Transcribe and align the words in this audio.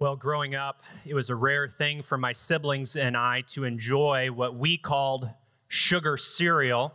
Well, 0.00 0.16
growing 0.16 0.56
up, 0.56 0.82
it 1.06 1.14
was 1.14 1.30
a 1.30 1.36
rare 1.36 1.68
thing 1.68 2.02
for 2.02 2.18
my 2.18 2.32
siblings 2.32 2.96
and 2.96 3.16
I 3.16 3.42
to 3.48 3.62
enjoy 3.62 4.28
what 4.32 4.56
we 4.56 4.76
called 4.76 5.30
sugar 5.68 6.16
cereal. 6.16 6.92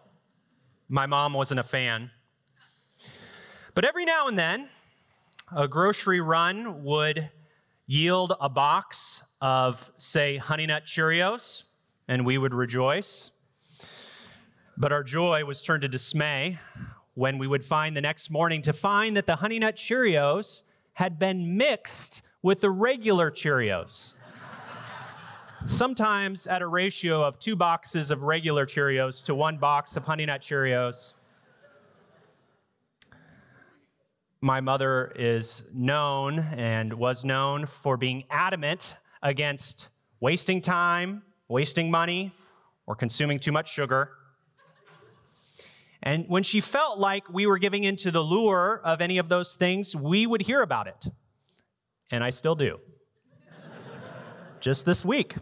My 0.90 1.06
mom 1.06 1.34
wasn't 1.34 1.62
a 1.62 1.64
fan. 1.64 2.12
But 3.74 3.86
every 3.86 4.04
now 4.04 4.28
and 4.28 4.38
then, 4.38 4.68
a 5.56 5.66
grocery 5.66 6.20
run 6.20 6.84
would 6.84 7.30
yield 7.88 8.34
a 8.42 8.50
box 8.50 9.24
of, 9.40 9.90
say, 9.98 10.36
Honey 10.36 10.66
Nut 10.66 10.84
Cheerios, 10.86 11.64
and 12.10 12.26
we 12.26 12.38
would 12.38 12.54
rejoice. 12.54 13.32
But 14.76 14.92
our 14.92 15.04
joy 15.04 15.46
was 15.46 15.64
turned 15.64 15.84
to 15.84 15.88
dismay 15.88 16.60
when 17.14 17.38
we 17.38 17.48
would 17.48 17.64
find 17.64 17.96
the 17.96 18.02
next 18.02 18.30
morning 18.30 18.62
to 18.64 18.74
find 18.74 19.16
that 19.16 19.26
the 19.26 19.38
Honey 19.38 19.58
Nut 19.58 19.78
Cheerios 19.78 20.64
had 20.92 21.18
been 21.18 21.56
mixed 21.56 22.24
with 22.42 22.62
the 22.62 22.70
regular 22.70 23.30
Cheerios. 23.30 24.14
Sometimes 25.66 26.48
at 26.48 26.62
a 26.62 26.68
ratio 26.68 27.22
of 27.22 27.38
two 27.38 27.56
boxes 27.56 28.12
of 28.12 28.24
regular 28.24 28.66
Cheerios 28.66 29.26
to 29.26 29.36
one 29.36 29.58
box 29.58 29.98
of 29.98 30.06
Honey 30.06 30.26
Nut 30.26 30.42
Cheerios. 30.42 31.16
My 34.42 34.62
mother 34.62 35.12
is 35.18 35.66
known 35.74 36.40
and 36.40 36.94
was 36.94 37.26
known 37.26 37.66
for 37.66 37.98
being 37.98 38.24
adamant 38.30 38.96
against 39.22 39.90
wasting 40.22 40.62
time, 40.62 41.24
wasting 41.50 41.92
money, 41.92 42.34
or 42.88 42.96
consuming 42.96 43.38
too 43.38 43.52
much 43.52 43.70
sugar. 43.70 44.12
And 46.02 46.24
when 46.30 46.44
she 46.44 46.62
felt 46.62 47.00
like 47.00 47.28
we 47.30 47.46
were 47.46 47.58
giving 47.58 47.84
into 47.84 48.12
the 48.12 48.24
lure 48.24 48.80
of 48.86 49.02
any 49.02 49.18
of 49.18 49.28
those 49.28 49.56
things, 49.56 49.94
we 49.94 50.26
would 50.26 50.44
hear 50.44 50.62
about 50.62 50.88
it 50.88 51.10
and 52.12 52.24
I 52.24 52.30
still 52.30 52.56
do. 52.56 52.80
Just 54.60 54.86
this 54.86 55.06
week, 55.06 55.36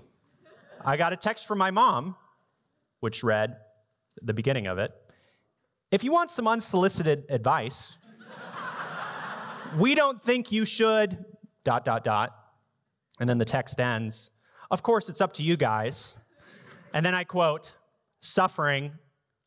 I 0.86 0.96
got 0.98 1.12
a 1.12 1.18
text 1.18 1.48
from 1.48 1.58
my 1.58 1.72
mom, 1.72 2.16
which 3.00 3.24
read 3.24 3.58
the 4.22 4.34
beginning 4.34 4.68
of 4.68 4.78
it 4.80 4.92
If 5.92 6.04
you 6.04 6.12
want 6.12 6.32
some 6.32 6.48
unsolicited 6.48 7.26
advice, 7.30 7.98
we 9.78 9.96
don't 9.96 10.22
think 10.22 10.52
you 10.52 10.66
should, 10.66 11.24
dot, 11.64 11.86
dot, 11.86 12.04
dot. 12.04 12.36
And 13.20 13.30
then 13.30 13.38
the 13.38 13.46
text 13.46 13.80
ends. 13.80 14.32
Of 14.70 14.84
course, 14.84 15.10
it's 15.10 15.22
up 15.22 15.34
to 15.34 15.44
you 15.44 15.58
guys. 15.58 16.18
And 16.94 17.06
then 17.06 17.16
I 17.16 17.24
quote, 17.24 17.74
suffering 18.22 18.94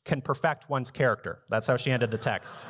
can 0.04 0.20
perfect 0.22 0.68
one's 0.68 0.90
character. 0.90 1.40
That's 1.48 1.66
how 1.66 1.76
she 1.76 1.90
ended 1.90 2.10
the 2.10 2.18
text. 2.18 2.64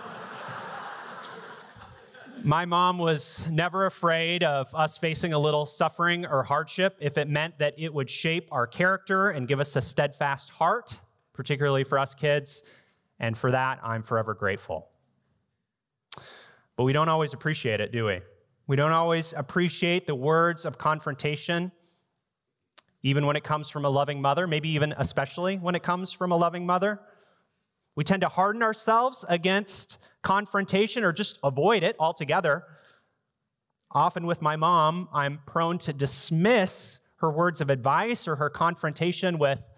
My 2.42 2.64
mom 2.64 2.96
was 2.96 3.46
never 3.50 3.84
afraid 3.84 4.42
of 4.42 4.74
us 4.74 4.96
facing 4.96 5.34
a 5.34 5.38
little 5.38 5.66
suffering 5.66 6.24
or 6.24 6.42
hardship 6.42 6.96
if 6.98 7.18
it 7.18 7.28
meant 7.28 7.58
that 7.58 7.74
it 7.76 7.92
would 7.92 8.08
shape 8.08 8.48
our 8.50 8.66
character 8.66 9.28
and 9.28 9.46
give 9.46 9.60
us 9.60 9.76
a 9.76 9.80
steadfast 9.80 10.48
heart, 10.48 10.98
particularly 11.34 11.84
for 11.84 11.98
us 11.98 12.14
kids. 12.14 12.62
And 13.18 13.36
for 13.36 13.50
that, 13.50 13.80
I'm 13.82 14.02
forever 14.02 14.32
grateful. 14.32 14.88
But 16.76 16.84
we 16.84 16.94
don't 16.94 17.10
always 17.10 17.34
appreciate 17.34 17.80
it, 17.80 17.92
do 17.92 18.06
we? 18.06 18.20
We 18.66 18.76
don't 18.76 18.92
always 18.92 19.34
appreciate 19.36 20.06
the 20.06 20.14
words 20.14 20.64
of 20.64 20.78
confrontation, 20.78 21.72
even 23.02 23.26
when 23.26 23.36
it 23.36 23.44
comes 23.44 23.68
from 23.68 23.84
a 23.84 23.90
loving 23.90 24.22
mother, 24.22 24.46
maybe 24.46 24.70
even 24.70 24.94
especially 24.96 25.56
when 25.58 25.74
it 25.74 25.82
comes 25.82 26.10
from 26.12 26.32
a 26.32 26.36
loving 26.36 26.64
mother. 26.64 27.00
We 27.96 28.04
tend 28.04 28.22
to 28.22 28.28
harden 28.28 28.62
ourselves 28.62 29.26
against 29.28 29.98
confrontation 30.22 31.04
or 31.04 31.12
just 31.12 31.38
avoid 31.42 31.82
it 31.82 31.96
altogether. 31.98 32.64
Often 33.92 34.26
with 34.26 34.40
my 34.40 34.56
mom, 34.56 35.08
I'm 35.12 35.40
prone 35.46 35.78
to 35.78 35.92
dismiss 35.92 37.00
her 37.16 37.30
words 37.30 37.60
of 37.60 37.70
advice 37.70 38.28
or 38.28 38.36
her 38.36 38.50
confrontation 38.50 39.38
with, 39.38 39.68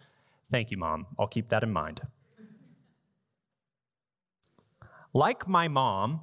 Thank 0.51 0.71
you, 0.71 0.77
mom. 0.77 1.07
I'll 1.19 1.27
keep 1.27 1.49
that 1.49 1.63
in 1.63 1.73
mind. 1.73 2.03
Like 5.15 5.49
my 5.49 5.69
mom, 5.69 6.21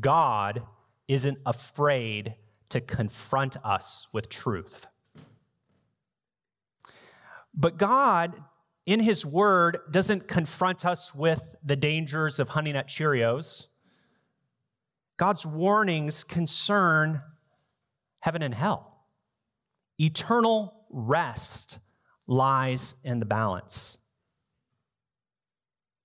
God 0.00 0.62
isn't 1.08 1.38
afraid 1.46 2.34
to 2.70 2.80
confront 2.80 3.56
us 3.64 4.08
with 4.12 4.28
truth. 4.28 4.86
But 7.54 7.78
God 7.78 8.34
in 8.86 9.00
his 9.00 9.24
word 9.24 9.78
doesn't 9.90 10.28
confront 10.28 10.84
us 10.84 11.14
with 11.14 11.56
the 11.64 11.76
dangers 11.76 12.38
of 12.38 12.50
Honey 12.50 12.72
Nut 12.72 12.86
Cheerios. 12.86 13.66
God's 15.16 15.46
warnings 15.46 16.24
concern 16.24 17.22
heaven 18.20 18.42
and 18.42 18.54
hell. 18.54 19.06
Eternal 19.98 20.86
rest 20.90 21.78
lies 22.26 22.94
in 23.04 23.20
the 23.20 23.26
balance. 23.26 23.98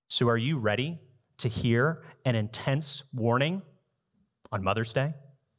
So, 0.08 0.28
are 0.28 0.36
you 0.36 0.58
ready 0.58 0.98
to 1.38 1.48
hear 1.48 2.02
an 2.24 2.34
intense 2.34 3.02
warning 3.12 3.62
on 4.52 4.62
Mother's 4.62 4.92
Day 4.92 5.14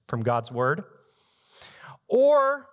from 0.08 0.24
God's 0.24 0.52
Word? 0.52 0.84
Or 2.08 2.68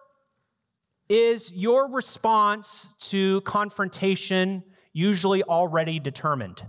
is 1.08 1.52
your 1.52 1.91
response 1.91 2.94
to 3.00 3.41
confrontation 3.42 4.62
usually 4.92 5.42
already 5.42 5.98
determined? 5.98 6.62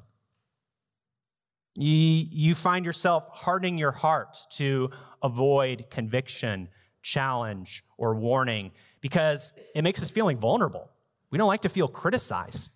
You, 1.75 2.55
find 2.55 2.83
yourself 2.83 3.27
hardening 3.31 3.77
your 3.77 3.91
heart 3.91 4.37
to 4.53 4.89
avoid 5.23 5.85
conviction, 5.89 6.67
challenge, 7.01 7.85
or 7.97 8.15
warning 8.15 8.71
because 8.99 9.53
it 9.73 9.83
makes 9.83 10.03
us 10.03 10.09
feeling 10.09 10.37
vulnerable. 10.37 10.89
We 11.31 11.37
don't 11.37 11.47
like 11.47 11.61
to 11.61 11.69
feel 11.69 11.87
criticized. 11.87 12.71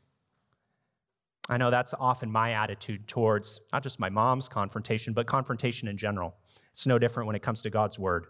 I 1.49 1.57
know 1.57 1.69
that's 1.69 1.93
often 1.99 2.31
my 2.31 2.53
attitude 2.53 3.07
towards 3.07 3.59
not 3.73 3.83
just 3.83 3.99
my 3.99 4.09
mom's 4.09 4.47
confrontation, 4.47 5.13
but 5.13 5.27
confrontation 5.27 5.89
in 5.89 5.97
general. 5.97 6.35
It's 6.71 6.87
no 6.87 6.97
different 6.97 7.27
when 7.27 7.35
it 7.35 7.41
comes 7.41 7.61
to 7.63 7.69
God's 7.69 7.99
word. 7.99 8.27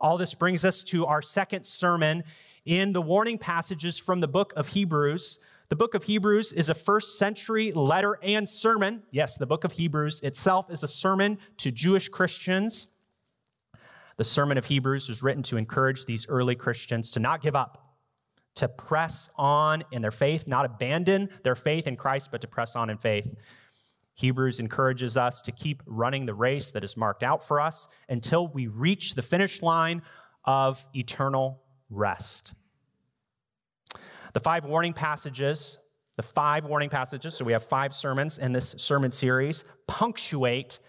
All 0.00 0.16
this 0.16 0.34
brings 0.34 0.64
us 0.64 0.84
to 0.84 1.06
our 1.06 1.22
second 1.22 1.64
sermon 1.64 2.22
in 2.64 2.92
the 2.92 3.02
warning 3.02 3.38
passages 3.38 3.98
from 3.98 4.20
the 4.20 4.28
book 4.28 4.52
of 4.56 4.68
Hebrews. 4.68 5.40
The 5.70 5.76
book 5.76 5.94
of 5.94 6.04
Hebrews 6.04 6.52
is 6.52 6.68
a 6.68 6.74
first 6.74 7.18
century 7.18 7.72
letter 7.72 8.18
and 8.22 8.48
sermon. 8.48 9.02
Yes, 9.10 9.36
the 9.36 9.46
book 9.46 9.64
of 9.64 9.72
Hebrews 9.72 10.20
itself 10.22 10.70
is 10.70 10.82
a 10.82 10.88
sermon 10.88 11.38
to 11.58 11.72
Jewish 11.72 12.08
Christians. 12.08 12.88
The 14.16 14.24
sermon 14.24 14.56
of 14.56 14.66
Hebrews 14.66 15.08
was 15.08 15.22
written 15.22 15.42
to 15.44 15.56
encourage 15.56 16.06
these 16.06 16.28
early 16.28 16.54
Christians 16.54 17.10
to 17.12 17.20
not 17.20 17.42
give 17.42 17.56
up, 17.56 17.96
to 18.56 18.68
press 18.68 19.30
on 19.36 19.84
in 19.92 20.00
their 20.00 20.10
faith, 20.10 20.46
not 20.46 20.64
abandon 20.64 21.28
their 21.42 21.54
faith 21.54 21.86
in 21.86 21.96
Christ, 21.96 22.30
but 22.30 22.40
to 22.40 22.48
press 22.48 22.76
on 22.76 22.88
in 22.88 22.98
faith. 22.98 23.26
Hebrews 24.18 24.58
encourages 24.58 25.16
us 25.16 25.42
to 25.42 25.52
keep 25.52 25.80
running 25.86 26.26
the 26.26 26.34
race 26.34 26.72
that 26.72 26.82
is 26.82 26.96
marked 26.96 27.22
out 27.22 27.44
for 27.44 27.60
us 27.60 27.86
until 28.08 28.48
we 28.48 28.66
reach 28.66 29.14
the 29.14 29.22
finish 29.22 29.62
line 29.62 30.02
of 30.44 30.84
eternal 30.92 31.62
rest. 31.88 32.52
The 34.32 34.40
five 34.40 34.64
warning 34.64 34.92
passages, 34.92 35.78
the 36.16 36.24
five 36.24 36.64
warning 36.64 36.90
passages, 36.90 37.34
so 37.34 37.44
we 37.44 37.52
have 37.52 37.64
five 37.64 37.94
sermons 37.94 38.38
in 38.38 38.52
this 38.52 38.74
sermon 38.76 39.12
series, 39.12 39.64
punctuate 39.86 40.80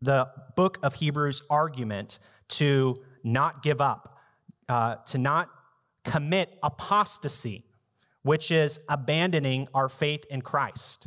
the 0.00 0.26
book 0.56 0.78
of 0.82 0.94
Hebrews 0.94 1.42
argument 1.50 2.20
to 2.48 3.04
not 3.22 3.62
give 3.62 3.82
up, 3.82 4.18
uh, 4.70 4.96
to 5.08 5.18
not 5.18 5.50
commit 6.04 6.58
apostasy, 6.62 7.66
which 8.22 8.50
is 8.50 8.80
abandoning 8.88 9.68
our 9.74 9.90
faith 9.90 10.24
in 10.30 10.40
Christ. 10.40 11.06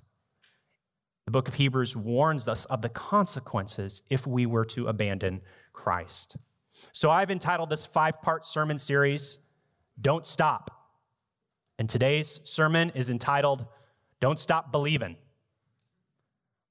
The 1.28 1.32
book 1.32 1.50
of 1.50 1.56
Hebrews 1.56 1.94
warns 1.94 2.48
us 2.48 2.64
of 2.66 2.82
the 2.82 2.88
consequences 2.88 4.02
if 4.10 4.26
we 4.26 4.46
were 4.46 4.64
to 4.64 4.88
abandon 4.88 5.42
Christ. 5.74 6.38
So 6.94 7.12
I've 7.12 7.30
entitled 7.30 7.70
this 7.70 7.86
five 7.86 8.22
part 8.22 8.46
sermon 8.46 8.78
series, 8.78 9.40
Don't 10.00 10.26
Stop. 10.26 10.72
And 11.78 11.90
today's 11.90 12.40
sermon 12.46 12.94
is 12.96 13.10
entitled, 13.10 13.66
Don't 14.22 14.40
Stop 14.40 14.72
Believing. 14.72 15.18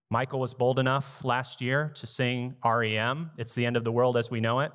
Michael 0.09 0.41
was 0.41 0.55
bold 0.55 0.79
enough 0.79 1.23
last 1.23 1.61
year 1.61 1.93
to 1.97 2.07
sing 2.07 2.57
REM, 2.65 3.33
It's 3.37 3.53
the 3.53 3.67
End 3.67 3.77
of 3.77 3.85
the 3.85 3.93
World 3.93 4.17
as 4.17 4.31
We 4.31 4.41
Know 4.41 4.61
It. 4.61 4.73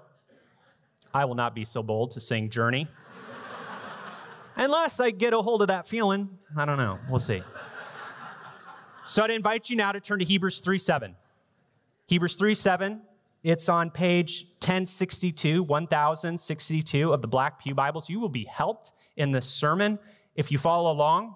I 1.12 1.26
will 1.26 1.34
not 1.34 1.56
be 1.56 1.66
so 1.66 1.82
bold 1.82 2.12
to 2.12 2.20
sing 2.20 2.52
Journey. 2.52 2.88
Unless 4.56 5.00
I 5.00 5.10
get 5.10 5.34
a 5.34 5.42
hold 5.42 5.64
of 5.64 5.70
that 5.70 5.88
feeling. 5.88 6.38
I 6.56 6.66
don't 6.66 6.78
know. 6.78 7.00
We'll 7.10 7.18
see. 7.18 7.42
So 9.12 9.26
I'd 9.26 9.32
invite 9.32 9.70
you 9.70 9.76
now 9.76 9.92
to 9.92 10.00
turn 10.00 10.20
to 10.20 10.26
Hebrews 10.26 10.62
3 10.62 10.78
7. 10.78 11.18
Hebrews 12.08 12.36
3 12.36 12.54
7, 12.54 13.02
it's 13.44 13.68
on 13.68 13.92
page 13.92 14.46
1062, 14.60 15.64
1062 15.64 17.12
of 17.12 17.22
the 17.22 17.28
Black 17.28 17.62
Pew 17.62 17.76
Bibles. 17.76 18.10
You 18.10 18.22
will 18.22 18.30
be 18.30 18.46
helped 18.46 18.94
in 19.18 19.32
this 19.32 19.46
sermon 19.46 20.00
if 20.34 20.50
you 20.50 20.58
follow 20.58 20.90
along. 20.90 21.36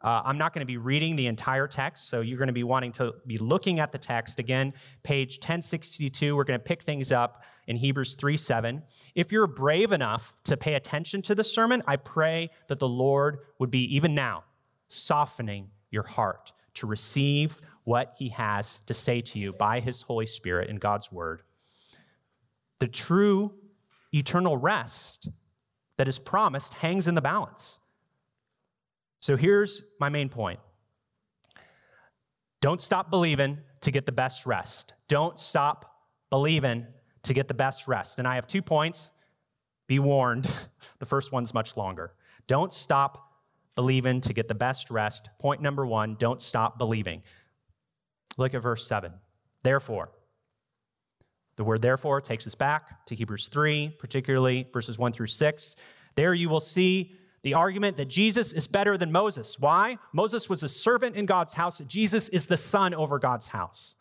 Uh, 0.00 0.22
I'm 0.24 0.38
not 0.38 0.54
going 0.54 0.60
to 0.60 0.66
be 0.66 0.76
reading 0.76 1.16
the 1.16 1.26
entire 1.26 1.66
text, 1.66 2.08
so 2.08 2.20
you're 2.20 2.38
going 2.38 2.46
to 2.46 2.52
be 2.52 2.62
wanting 2.62 2.92
to 2.92 3.12
be 3.26 3.38
looking 3.38 3.80
at 3.80 3.90
the 3.90 3.98
text. 3.98 4.38
Again, 4.38 4.72
page 5.02 5.38
1062, 5.38 6.36
we're 6.36 6.44
going 6.44 6.60
to 6.60 6.64
pick 6.64 6.82
things 6.82 7.10
up 7.10 7.42
in 7.66 7.74
Hebrews 7.74 8.14
3 8.14 8.36
7. 8.36 8.84
If 9.16 9.32
you're 9.32 9.48
brave 9.48 9.90
enough 9.90 10.32
to 10.44 10.56
pay 10.56 10.74
attention 10.74 11.22
to 11.22 11.34
the 11.34 11.42
sermon, 11.42 11.82
I 11.88 11.96
pray 11.96 12.50
that 12.68 12.78
the 12.78 12.88
Lord 12.88 13.38
would 13.58 13.72
be, 13.72 13.96
even 13.96 14.14
now, 14.14 14.44
softening 14.86 15.70
your 15.90 16.04
heart 16.04 16.52
to 16.78 16.86
receive 16.86 17.60
what 17.84 18.14
he 18.18 18.28
has 18.30 18.80
to 18.86 18.94
say 18.94 19.20
to 19.20 19.38
you 19.38 19.52
by 19.52 19.80
his 19.80 20.02
Holy 20.02 20.26
Spirit 20.26 20.70
in 20.70 20.76
God's 20.76 21.10
word. 21.10 21.42
The 22.78 22.86
true 22.86 23.52
eternal 24.12 24.56
rest 24.56 25.28
that 25.96 26.08
is 26.08 26.18
promised 26.18 26.74
hangs 26.74 27.08
in 27.08 27.14
the 27.14 27.20
balance. 27.20 27.78
So 29.20 29.36
here's 29.36 29.82
my 30.00 30.08
main 30.08 30.28
point 30.28 30.60
don't 32.60 32.80
stop 32.80 33.10
believing 33.10 33.58
to 33.82 33.90
get 33.90 34.06
the 34.06 34.12
best 34.12 34.46
rest. 34.46 34.94
Don't 35.08 35.38
stop 35.38 35.94
believing 36.30 36.86
to 37.22 37.34
get 37.34 37.48
the 37.48 37.54
best 37.54 37.86
rest. 37.86 38.18
And 38.18 38.26
I 38.26 38.34
have 38.34 38.46
two 38.46 38.62
points. 38.62 39.10
Be 39.86 39.98
warned, 39.98 40.48
the 40.98 41.06
first 41.06 41.32
one's 41.32 41.54
much 41.54 41.76
longer. 41.76 42.12
Don't 42.46 42.72
stop 42.72 43.27
believing 43.78 44.20
to 44.20 44.32
get 44.32 44.48
the 44.48 44.56
best 44.56 44.90
rest. 44.90 45.30
Point 45.38 45.62
number 45.62 45.86
one 45.86 46.16
don't 46.18 46.42
stop 46.42 46.78
believing. 46.78 47.22
Look 48.36 48.52
at 48.52 48.60
verse 48.60 48.84
7. 48.84 49.12
Therefore, 49.62 50.10
the 51.54 51.62
word 51.62 51.80
therefore 51.80 52.20
takes 52.20 52.44
us 52.48 52.56
back 52.56 53.06
to 53.06 53.14
Hebrews 53.14 53.46
3, 53.46 53.94
particularly 54.00 54.66
verses 54.72 54.98
1 54.98 55.12
through 55.12 55.28
6. 55.28 55.76
There 56.16 56.34
you 56.34 56.48
will 56.48 56.58
see 56.58 57.14
the 57.42 57.54
argument 57.54 57.98
that 57.98 58.06
Jesus 58.06 58.52
is 58.52 58.66
better 58.66 58.98
than 58.98 59.12
Moses. 59.12 59.60
Why? 59.60 59.98
Moses 60.12 60.48
was 60.48 60.64
a 60.64 60.68
servant 60.68 61.14
in 61.14 61.24
God's 61.24 61.54
house, 61.54 61.80
Jesus 61.86 62.28
is 62.30 62.48
the 62.48 62.56
son 62.56 62.94
over 62.94 63.20
God's 63.20 63.46
house. 63.46 63.94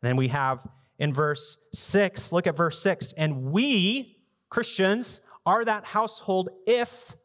And 0.00 0.08
then 0.08 0.16
we 0.16 0.28
have 0.28 0.66
in 0.98 1.12
verse 1.12 1.58
6, 1.74 2.32
look 2.32 2.46
at 2.46 2.56
verse 2.56 2.80
6, 2.80 3.12
and 3.18 3.52
we, 3.52 4.16
Christians, 4.48 5.20
are 5.44 5.62
that 5.66 5.84
household 5.84 6.48
if 6.66 7.16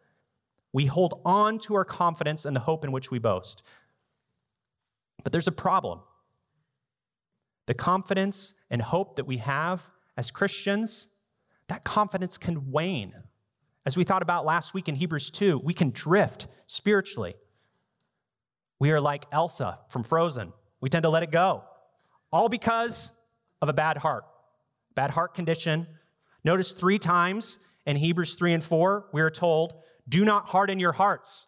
we 0.76 0.88
hold 0.88 1.22
on 1.24 1.58
to 1.58 1.74
our 1.76 1.86
confidence 1.86 2.44
and 2.44 2.54
the 2.54 2.60
hope 2.60 2.84
in 2.84 2.92
which 2.92 3.10
we 3.10 3.18
boast. 3.18 3.64
But 5.24 5.32
there's 5.32 5.48
a 5.48 5.54
problem. 5.54 6.02
The 7.66 7.74
confidence 7.74 8.54
and 8.70 8.82
hope 8.82 9.16
that 9.16 9.26
we 9.26 9.38
have 9.38 9.82
as 10.18 10.32
Christians, 10.32 11.08
that 11.70 11.86
confidence 11.86 12.38
can 12.38 12.74
wane. 12.74 13.14
As 13.86 13.96
we 13.96 14.04
thought 14.04 14.22
about 14.22 14.44
last 14.44 14.74
week 14.74 14.90
in 14.90 14.96
Hebrews 14.96 15.32
2, 15.32 15.62
we 15.64 15.74
can 15.74 15.92
drift 15.92 16.50
spiritually. 16.66 17.36
We 18.78 18.92
are 18.92 19.00
like 19.00 19.28
Elsa 19.32 19.80
from 19.88 20.04
Frozen. 20.04 20.52
We 20.82 20.90
tend 20.90 21.04
to 21.04 21.10
let 21.10 21.24
it 21.24 21.32
go, 21.32 21.64
all 22.34 22.50
because 22.50 23.14
of 23.62 23.70
a 23.70 23.74
bad 23.74 23.96
heart, 23.96 24.26
bad 24.94 25.12
heart 25.12 25.36
condition. 25.36 25.88
Notice 26.44 26.74
three 26.74 27.00
times 27.00 27.60
in 27.86 27.96
Hebrews 27.96 28.36
3 28.36 28.56
and 28.56 28.64
4, 28.64 29.06
we 29.14 29.22
are 29.22 29.30
told, 29.30 29.76
do 30.08 30.26
not 30.26 30.50
harden 30.50 30.80
your 30.80 30.92
hearts. 30.92 31.48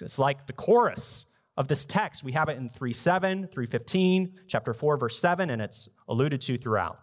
It's 0.00 0.18
like 0.18 0.46
the 0.46 0.52
chorus 0.52 1.26
of 1.56 1.68
this 1.68 1.84
text. 1.86 2.22
We 2.22 2.32
have 2.32 2.48
it 2.48 2.56
in 2.56 2.70
3 2.70 2.92
7, 2.92 3.48
315, 3.48 4.40
chapter 4.46 4.74
4, 4.74 4.96
verse 4.96 5.18
7, 5.18 5.50
and 5.50 5.60
it's 5.60 5.88
alluded 6.08 6.40
to 6.42 6.58
throughout. 6.58 7.00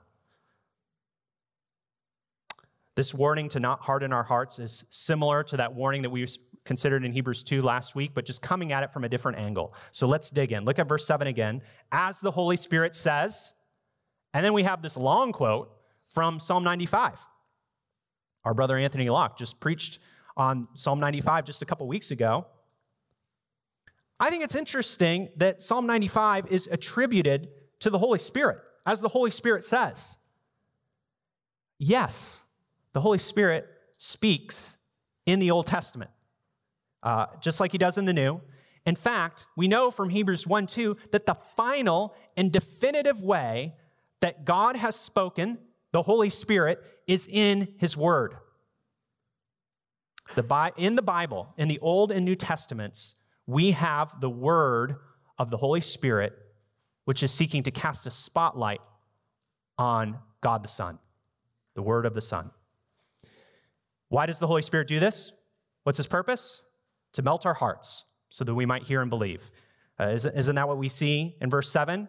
This 2.95 3.13
warning 3.13 3.49
to 3.49 3.59
not 3.59 3.81
harden 3.81 4.13
our 4.13 4.23
hearts 4.23 4.57
is 4.59 4.85
similar 4.89 5.43
to 5.43 5.57
that 5.57 5.73
warning 5.73 6.03
that 6.03 6.09
we 6.09 6.25
considered 6.63 7.03
in 7.03 7.11
Hebrews 7.11 7.43
2 7.43 7.61
last 7.61 7.95
week, 7.95 8.11
but 8.13 8.25
just 8.25 8.41
coming 8.41 8.71
at 8.71 8.83
it 8.83 8.91
from 8.93 9.03
a 9.03 9.09
different 9.09 9.37
angle. 9.37 9.75
So 9.91 10.07
let's 10.07 10.29
dig 10.29 10.53
in. 10.53 10.63
Look 10.63 10.79
at 10.79 10.87
verse 10.87 11.05
7 11.05 11.27
again. 11.27 11.61
As 11.91 12.19
the 12.19 12.31
Holy 12.31 12.55
Spirit 12.55 12.95
says, 12.95 13.53
and 14.33 14.43
then 14.43 14.53
we 14.53 14.63
have 14.63 14.81
this 14.81 14.95
long 14.97 15.31
quote 15.31 15.71
from 16.07 16.39
Psalm 16.39 16.63
95. 16.63 17.19
Our 18.45 18.53
brother 18.53 18.77
Anthony 18.77 19.07
Locke 19.07 19.37
just 19.37 19.59
preached 19.59 19.99
on 20.37 20.67
Psalm 20.73 20.99
95 20.99 21.45
just 21.45 21.61
a 21.61 21.65
couple 21.65 21.87
weeks 21.87 22.11
ago. 22.11 22.45
I 24.19 24.29
think 24.29 24.43
it's 24.43 24.55
interesting 24.55 25.29
that 25.37 25.61
Psalm 25.61 25.85
95 25.85 26.51
is 26.51 26.67
attributed 26.71 27.49
to 27.79 27.89
the 27.89 27.97
Holy 27.97 28.19
Spirit, 28.19 28.59
as 28.85 29.01
the 29.01 29.09
Holy 29.09 29.31
Spirit 29.31 29.63
says. 29.63 30.17
Yes, 31.77 32.43
the 32.93 33.01
Holy 33.01 33.17
Spirit 33.17 33.67
speaks 33.97 34.77
in 35.25 35.39
the 35.39 35.51
Old 35.51 35.67
Testament, 35.67 36.11
uh, 37.03 37.27
just 37.41 37.59
like 37.59 37.71
he 37.71 37.77
does 37.77 37.97
in 37.97 38.05
the 38.05 38.13
New. 38.13 38.41
In 38.85 38.95
fact, 38.95 39.47
we 39.57 39.67
know 39.67 39.91
from 39.91 40.09
Hebrews 40.09 40.47
1 40.47 40.67
2 40.67 40.97
that 41.11 41.25
the 41.25 41.35
final 41.57 42.15
and 42.37 42.51
definitive 42.51 43.21
way 43.21 43.75
that 44.21 44.45
God 44.45 44.75
has 44.75 44.95
spoken, 44.95 45.57
the 45.91 46.03
Holy 46.03 46.29
Spirit, 46.29 46.81
is 47.07 47.27
in 47.27 47.73
his 47.77 47.97
word. 47.97 48.35
The, 50.33 50.73
in 50.77 50.95
the 50.95 51.01
Bible, 51.01 51.53
in 51.57 51.67
the 51.67 51.79
Old 51.79 52.11
and 52.11 52.25
New 52.25 52.35
Testaments, 52.35 53.13
we 53.45 53.71
have 53.71 54.19
the 54.19 54.29
word 54.29 54.95
of 55.37 55.51
the 55.51 55.57
Holy 55.57 55.81
Spirit, 55.81 56.33
which 57.05 57.21
is 57.21 57.31
seeking 57.31 57.63
to 57.63 57.71
cast 57.71 58.07
a 58.07 58.11
spotlight 58.11 58.81
on 59.77 60.17
God 60.41 60.63
the 60.63 60.67
Son, 60.67 60.97
the 61.75 61.81
word 61.81 62.05
of 62.05 62.13
the 62.13 62.21
Son. 62.21 62.49
Why 64.09 64.25
does 64.25 64.39
the 64.39 64.47
Holy 64.47 64.61
Spirit 64.61 64.87
do 64.87 64.99
this? 64.99 65.31
What's 65.83 65.97
his 65.97 66.07
purpose? 66.07 66.61
To 67.13 67.21
melt 67.21 67.45
our 67.45 67.53
hearts 67.53 68.05
so 68.29 68.43
that 68.43 68.55
we 68.55 68.65
might 68.65 68.83
hear 68.83 69.01
and 69.01 69.09
believe. 69.09 69.51
Uh, 69.99 70.09
isn't, 70.09 70.35
isn't 70.35 70.55
that 70.55 70.67
what 70.67 70.77
we 70.77 70.89
see 70.89 71.35
in 71.39 71.49
verse 71.49 71.71
7? 71.71 72.07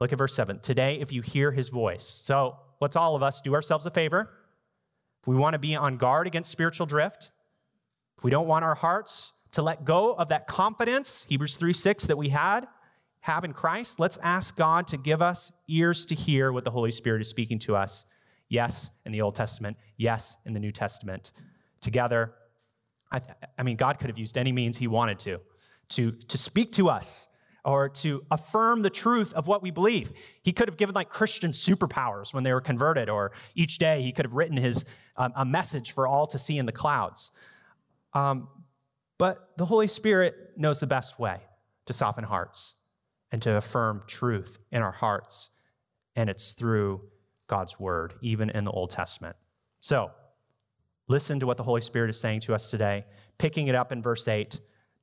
Look 0.00 0.12
at 0.12 0.18
verse 0.18 0.34
7. 0.34 0.60
Today, 0.60 0.98
if 1.00 1.12
you 1.12 1.22
hear 1.22 1.52
his 1.52 1.68
voice. 1.68 2.04
So 2.04 2.56
let's 2.80 2.96
all 2.96 3.14
of 3.14 3.22
us 3.22 3.40
do 3.40 3.54
ourselves 3.54 3.86
a 3.86 3.90
favor. 3.90 4.30
If 5.20 5.28
we 5.28 5.36
want 5.36 5.54
to 5.54 5.58
be 5.58 5.76
on 5.76 5.96
guard 5.96 6.26
against 6.26 6.50
spiritual 6.50 6.86
drift, 6.86 7.30
if 8.16 8.24
we 8.24 8.30
don't 8.30 8.46
want 8.46 8.64
our 8.64 8.74
hearts 8.74 9.32
to 9.52 9.62
let 9.62 9.84
go 9.84 10.14
of 10.14 10.28
that 10.28 10.46
confidence, 10.46 11.26
Hebrews 11.28 11.56
3 11.56 11.72
6, 11.72 12.06
that 12.06 12.16
we 12.16 12.28
had, 12.28 12.66
have 13.20 13.44
in 13.44 13.52
Christ, 13.52 14.00
let's 14.00 14.18
ask 14.22 14.56
God 14.56 14.86
to 14.88 14.96
give 14.96 15.20
us 15.20 15.52
ears 15.68 16.06
to 16.06 16.14
hear 16.14 16.52
what 16.52 16.64
the 16.64 16.70
Holy 16.70 16.90
Spirit 16.90 17.20
is 17.20 17.28
speaking 17.28 17.58
to 17.60 17.76
us. 17.76 18.06
Yes, 18.48 18.90
in 19.04 19.12
the 19.12 19.20
Old 19.20 19.34
Testament. 19.34 19.76
Yes, 19.96 20.36
in 20.46 20.54
the 20.54 20.60
New 20.60 20.72
Testament. 20.72 21.32
Together, 21.80 22.30
I, 23.12 23.20
I 23.58 23.62
mean, 23.62 23.76
God 23.76 23.98
could 23.98 24.08
have 24.08 24.18
used 24.18 24.38
any 24.38 24.52
means 24.52 24.78
He 24.78 24.86
wanted 24.86 25.18
to, 25.20 25.40
to, 25.90 26.12
to 26.12 26.38
speak 26.38 26.72
to 26.72 26.88
us 26.88 27.28
or 27.64 27.88
to 27.88 28.24
affirm 28.30 28.82
the 28.82 28.90
truth 28.90 29.32
of 29.34 29.46
what 29.46 29.62
we 29.62 29.70
believe. 29.70 30.12
He 30.42 30.52
could 30.52 30.68
have 30.68 30.76
given 30.76 30.94
like 30.94 31.08
Christian 31.08 31.52
superpowers 31.52 32.32
when 32.32 32.44
they 32.44 32.52
were 32.52 32.60
converted, 32.60 33.08
or 33.08 33.32
each 33.54 33.78
day 33.78 34.02
he 34.02 34.12
could 34.12 34.24
have 34.24 34.34
written 34.34 34.56
his 34.56 34.84
um, 35.16 35.32
a 35.36 35.44
message 35.44 35.92
for 35.92 36.06
all 36.06 36.26
to 36.28 36.38
see 36.38 36.58
in 36.58 36.66
the 36.66 36.72
clouds. 36.72 37.32
Um, 38.14 38.48
but 39.18 39.50
the 39.56 39.66
Holy 39.66 39.86
Spirit 39.86 40.34
knows 40.56 40.80
the 40.80 40.86
best 40.86 41.18
way 41.18 41.40
to 41.86 41.92
soften 41.92 42.24
hearts 42.24 42.74
and 43.30 43.40
to 43.42 43.56
affirm 43.56 44.02
truth 44.06 44.58
in 44.72 44.82
our 44.82 44.92
hearts. 44.92 45.50
And 46.16 46.30
it's 46.30 46.52
through 46.52 47.02
God's 47.46 47.78
word, 47.78 48.14
even 48.22 48.50
in 48.50 48.64
the 48.64 48.70
Old 48.70 48.90
Testament. 48.90 49.36
So, 49.80 50.10
listen 51.08 51.40
to 51.40 51.46
what 51.46 51.56
the 51.56 51.62
Holy 51.62 51.80
Spirit 51.80 52.10
is 52.10 52.18
saying 52.18 52.40
to 52.40 52.54
us 52.54 52.70
today, 52.70 53.04
picking 53.38 53.68
it 53.68 53.74
up 53.74 53.92
in 53.92 54.02
verse 54.02 54.26
8. 54.26 54.60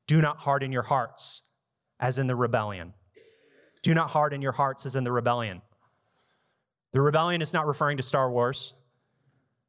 Do 0.07 0.21
not 0.21 0.37
harden 0.37 0.71
your 0.71 0.83
hearts 0.83 1.43
as 1.99 2.19
in 2.19 2.27
the 2.27 2.35
rebellion. 2.35 2.93
Do 3.83 3.93
not 3.93 4.09
harden 4.09 4.41
your 4.41 4.51
hearts 4.51 4.85
as 4.85 4.95
in 4.95 5.03
the 5.03 5.11
rebellion. 5.11 5.61
The 6.93 7.01
rebellion 7.01 7.41
is 7.41 7.53
not 7.53 7.67
referring 7.67 7.97
to 7.97 8.03
Star 8.03 8.31
Wars. 8.31 8.73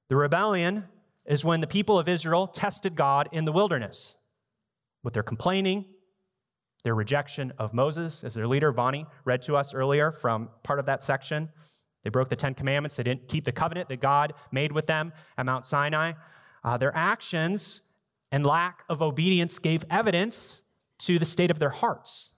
The 0.09 0.17
rebellion 0.17 0.85
is 1.27 1.45
when 1.45 1.61
the 1.61 1.67
people 1.67 1.99
of 1.99 2.09
Israel 2.09 2.47
tested 2.47 2.97
God 2.97 3.29
in 3.33 3.45
the 3.45 3.53
wilderness 3.53 4.17
with 5.03 5.15
their 5.15 5.23
complaining, 5.23 5.85
their 6.85 6.95
rejection 6.95 7.53
of 7.59 7.75
Moses 7.75 8.25
as 8.25 8.35
their 8.35 8.47
leader. 8.47 8.73
Bonnie 8.73 9.07
read 9.25 9.43
to 9.43 9.57
us 9.57 9.75
earlier 9.75 10.11
from 10.13 10.49
part 10.63 10.79
of 10.79 10.87
that 10.87 11.03
section. 11.03 11.51
They 12.05 12.11
broke 12.11 12.31
the 12.31 12.37
Ten 12.37 12.55
Commandments. 12.55 12.97
They 12.97 13.03
didn't 13.03 13.29
keep 13.29 13.45
the 13.45 13.53
covenant 13.53 13.89
that 13.89 14.01
God 14.01 14.33
made 14.51 14.73
with 14.73 14.87
them 14.87 15.13
at 15.37 15.45
Mount 15.45 15.67
Sinai. 15.67 16.13
Uh, 16.65 16.77
their 16.79 16.97
actions 16.97 17.83
and 18.33 18.47
lack 18.47 18.85
of 18.89 19.03
obedience 19.03 19.59
gave 19.59 19.85
evidence 19.91 20.63
to 20.99 21.19
the 21.19 21.25
state 21.25 21.51
of 21.51 21.59
their 21.59 21.71
hearts. 21.71 22.35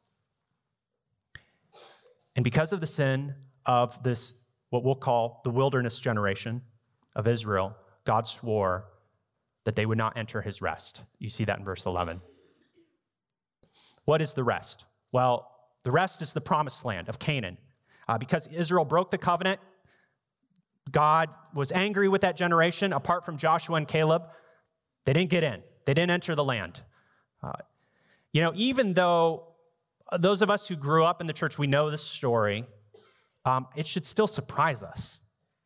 And 2.36 2.44
because 2.44 2.72
of 2.72 2.80
the 2.80 2.86
sin 2.86 3.34
of 3.66 4.02
this, 4.02 4.34
what 4.70 4.84
we'll 4.84 4.94
call 4.94 5.40
the 5.44 5.50
wilderness 5.50 5.98
generation 5.98 6.62
of 7.16 7.26
Israel, 7.26 7.76
God 8.04 8.26
swore 8.26 8.86
that 9.64 9.76
they 9.76 9.86
would 9.86 9.98
not 9.98 10.16
enter 10.16 10.40
his 10.40 10.62
rest. 10.62 11.02
You 11.18 11.28
see 11.28 11.44
that 11.44 11.58
in 11.58 11.64
verse 11.64 11.86
11. 11.86 12.20
What 14.04 14.22
is 14.22 14.34
the 14.34 14.44
rest? 14.44 14.86
Well, 15.12 15.50
the 15.82 15.90
rest 15.90 16.22
is 16.22 16.32
the 16.32 16.40
promised 16.40 16.84
land 16.84 17.08
of 17.08 17.18
Canaan. 17.18 17.58
Uh, 18.08 18.18
because 18.18 18.46
Israel 18.48 18.84
broke 18.84 19.10
the 19.10 19.18
covenant, 19.18 19.60
God 20.90 21.28
was 21.54 21.70
angry 21.72 22.08
with 22.08 22.22
that 22.22 22.36
generation. 22.36 22.92
Apart 22.92 23.24
from 23.24 23.36
Joshua 23.36 23.76
and 23.76 23.86
Caleb, 23.86 24.22
they 25.04 25.12
didn't 25.12 25.30
get 25.30 25.44
in, 25.44 25.62
they 25.84 25.94
didn't 25.94 26.10
enter 26.10 26.34
the 26.34 26.44
land. 26.44 26.82
Uh, 27.42 27.52
you 28.32 28.40
know, 28.40 28.52
even 28.54 28.94
though 28.94 29.48
those 30.18 30.42
of 30.42 30.50
us 30.50 30.68
who 30.68 30.76
grew 30.76 31.04
up 31.04 31.20
in 31.20 31.26
the 31.26 31.32
church, 31.32 31.58
we 31.58 31.66
know 31.66 31.90
this 31.90 32.02
story, 32.02 32.64
um, 33.44 33.66
it 33.76 33.86
should 33.86 34.06
still 34.06 34.26
surprise 34.26 34.82
us. 34.82 35.20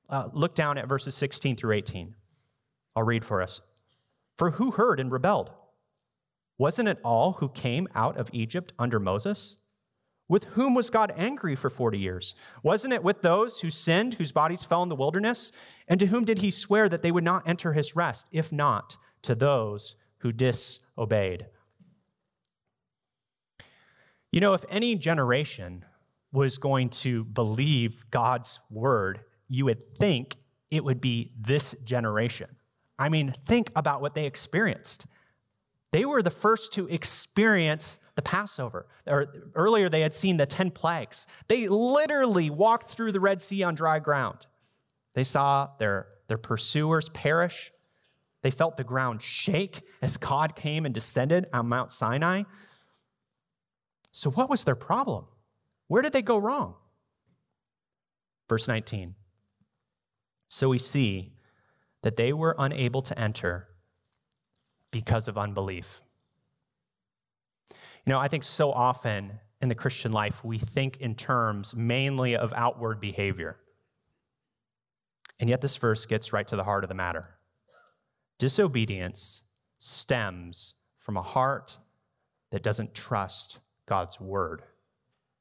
uh, 0.09 0.29
look 0.33 0.55
down 0.55 0.79
at 0.79 0.87
verses 0.89 1.15
16 1.15 1.57
through 1.57 1.73
18. 1.73 2.15
I'll 2.95 3.03
read 3.03 3.25
for 3.25 3.43
us. 3.43 3.61
For 4.37 4.53
who 4.53 4.73
heard 4.73 5.01
and 5.01 5.11
rebelled? 5.11 5.51
Wasn't 6.59 6.89
it 6.89 6.99
all 7.03 7.33
who 7.33 7.49
came 7.49 7.89
out 7.95 8.17
of 8.17 8.31
Egypt 8.33 8.73
under 8.79 9.01
Moses? 9.01 9.57
With 10.29 10.45
whom 10.45 10.75
was 10.75 10.91
God 10.91 11.13
angry 11.17 11.57
for 11.57 11.69
40 11.71 11.99
years? 11.99 12.35
Wasn't 12.63 12.93
it 12.93 13.03
with 13.03 13.23
those 13.23 13.61
who 13.61 13.71
sinned, 13.71 14.15
whose 14.15 14.33
bodies 14.33 14.65
fell 14.65 14.83
in 14.83 14.89
the 14.89 14.95
wilderness? 14.95 15.53
And 15.89 15.99
to 16.01 16.07
whom 16.07 16.25
did 16.25 16.39
he 16.39 16.51
swear 16.51 16.89
that 16.89 17.03
they 17.03 17.11
would 17.11 17.25
not 17.25 17.49
enter 17.49 17.73
his 17.73 17.97
rest, 17.97 18.29
if 18.31 18.53
not 18.53 18.97
to 19.23 19.35
those 19.35 19.97
who 20.19 20.33
disobeyed? 20.33 21.47
You 24.35 24.41
know, 24.41 24.55
if 24.55 24.65
any 24.69 24.97
generation 24.97 25.85
was 26.33 26.59
going 26.59 26.89
to 26.89 27.23
believe 27.23 28.05
God's 28.11 28.59
word, 28.69 29.21
you 29.47 29.67
would 29.67 29.97
think 29.97 30.35
it 30.73 30.83
would 30.83 31.01
be 31.01 31.31
this 31.41 31.77
generation. 31.85 32.49
I 32.99 33.11
mean, 33.11 33.37
think 33.47 33.71
about 33.77 34.01
what 34.01 34.17
they 34.17 34.27
experienced. 34.27 35.07
They 35.93 36.05
were 36.05 36.21
the 36.21 36.31
first 36.31 36.73
to 36.73 36.89
experience 36.89 38.01
the 38.17 38.23
Passover. 38.23 38.89
Or 39.07 39.33
earlier, 39.55 39.89
they 39.89 40.01
had 40.01 40.15
seen 40.15 40.37
the 40.37 40.47
10 40.47 40.73
plagues. 40.73 41.29
They 41.47 41.69
literally 41.69 42.51
walked 42.51 42.91
through 42.91 43.13
the 43.13 43.21
Red 43.21 43.41
Sea 43.41 43.63
on 43.63 43.77
dry 43.77 44.01
ground. 44.01 44.49
They 45.15 45.23
saw 45.23 45.69
their, 45.79 46.09
their 46.27 46.39
pursuers 46.39 47.09
perish. 47.11 47.71
They 48.43 48.51
felt 48.51 48.79
the 48.79 48.83
ground 48.83 49.23
shake 49.23 49.83
as 50.03 50.17
God 50.17 50.57
came 50.57 50.87
and 50.87 50.93
descended 50.93 51.47
on 51.53 51.69
Mount 51.69 51.93
Sinai. 51.93 52.43
So, 54.17 54.31
what 54.31 54.49
was 54.49 54.63
their 54.63 54.77
problem? 54.77 55.25
Where 55.89 56.01
did 56.01 56.13
they 56.13 56.23
go 56.23 56.39
wrong? 56.39 56.77
Verse 58.49 58.69
19. 58.69 59.17
So 60.49 60.69
we 60.69 60.79
see 60.79 61.33
that 62.03 62.17
they 62.17 62.33
were 62.33 62.55
unable 62.57 63.03
to 63.03 63.19
enter 63.19 63.67
because 64.93 65.27
of 65.27 65.37
unbelief. 65.37 66.01
You 67.73 68.13
know, 68.13 68.21
I 68.21 68.29
think 68.29 68.45
so 68.45 68.71
often 68.71 69.41
in 69.61 69.69
the 69.69 69.75
Christian 69.75 70.13
life, 70.13 70.45
we 70.45 70.61
think 70.61 70.99
in 70.99 71.17
terms 71.17 71.75
mainly 71.75 72.37
of 72.37 72.53
outward 72.53 73.01
behavior. 73.01 73.57
And 75.41 75.51
yet, 75.51 75.61
this 75.61 75.77
verse 75.77 76.07
gets 76.07 76.33
right 76.33 76.47
to 76.47 76.55
the 76.55 76.63
heart 76.63 76.85
of 76.85 76.89
the 76.89 76.95
matter. 76.95 77.31
Disobedience 78.39 79.43
stems 79.81 80.75
from 80.99 81.17
a 81.17 81.23
heart 81.23 81.79
that 82.53 82.63
doesn't 82.63 82.95
trust 82.95 83.59
God's 83.87 84.21
word. 84.21 84.63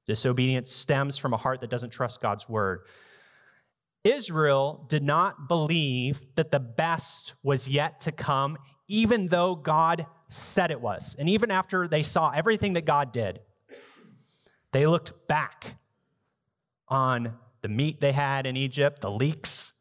Disobedience 0.05 0.71
stems 0.71 1.17
from 1.17 1.33
a 1.33 1.37
heart 1.37 1.61
that 1.61 1.69
doesn't 1.69 1.91
trust 1.91 2.21
God's 2.21 2.49
word. 2.49 2.81
Israel 4.03 4.85
did 4.89 5.03
not 5.03 5.47
believe 5.47 6.21
that 6.35 6.51
the 6.51 6.59
best 6.59 7.35
was 7.41 7.69
yet 7.69 8.01
to 8.01 8.11
come, 8.11 8.57
even 8.89 9.27
though 9.27 9.55
God 9.55 10.05
said 10.27 10.71
it 10.71 10.81
was. 10.81 11.15
And 11.17 11.29
even 11.29 11.51
after 11.51 11.87
they 11.87 12.03
saw 12.03 12.31
everything 12.31 12.73
that 12.73 12.85
God 12.85 13.13
did, 13.13 13.39
they 14.73 14.85
looked 14.85 15.27
back 15.27 15.77
on 16.89 17.35
the 17.61 17.69
meat 17.69 18.01
they 18.01 18.11
had 18.11 18.45
in 18.45 18.57
Egypt, 18.57 18.99
the 18.99 19.09
leeks 19.09 19.71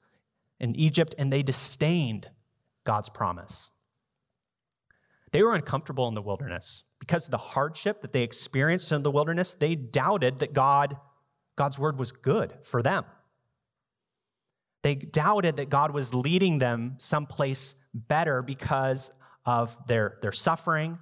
in 0.60 0.76
Egypt, 0.76 1.16
and 1.18 1.32
they 1.32 1.42
disdained 1.42 2.28
God's 2.84 3.08
promise. 3.08 3.71
They 5.32 5.42
were 5.42 5.54
uncomfortable 5.54 6.08
in 6.08 6.14
the 6.14 6.22
wilderness. 6.22 6.84
Because 7.00 7.24
of 7.24 7.30
the 7.30 7.38
hardship 7.38 8.02
that 8.02 8.12
they 8.12 8.22
experienced 8.22 8.92
in 8.92 9.02
the 9.02 9.10
wilderness, 9.10 9.54
they 9.54 9.74
doubted 9.74 10.38
that 10.38 10.52
God, 10.52 10.96
God's 11.56 11.78
word 11.78 11.98
was 11.98 12.12
good 12.12 12.54
for 12.62 12.82
them. 12.82 13.04
They 14.82 14.94
doubted 14.94 15.56
that 15.56 15.70
God 15.70 15.92
was 15.92 16.12
leading 16.12 16.58
them 16.58 16.96
someplace 16.98 17.74
better 17.94 18.42
because 18.42 19.10
of 19.46 19.76
their, 19.86 20.18
their 20.22 20.32
suffering. 20.32 20.98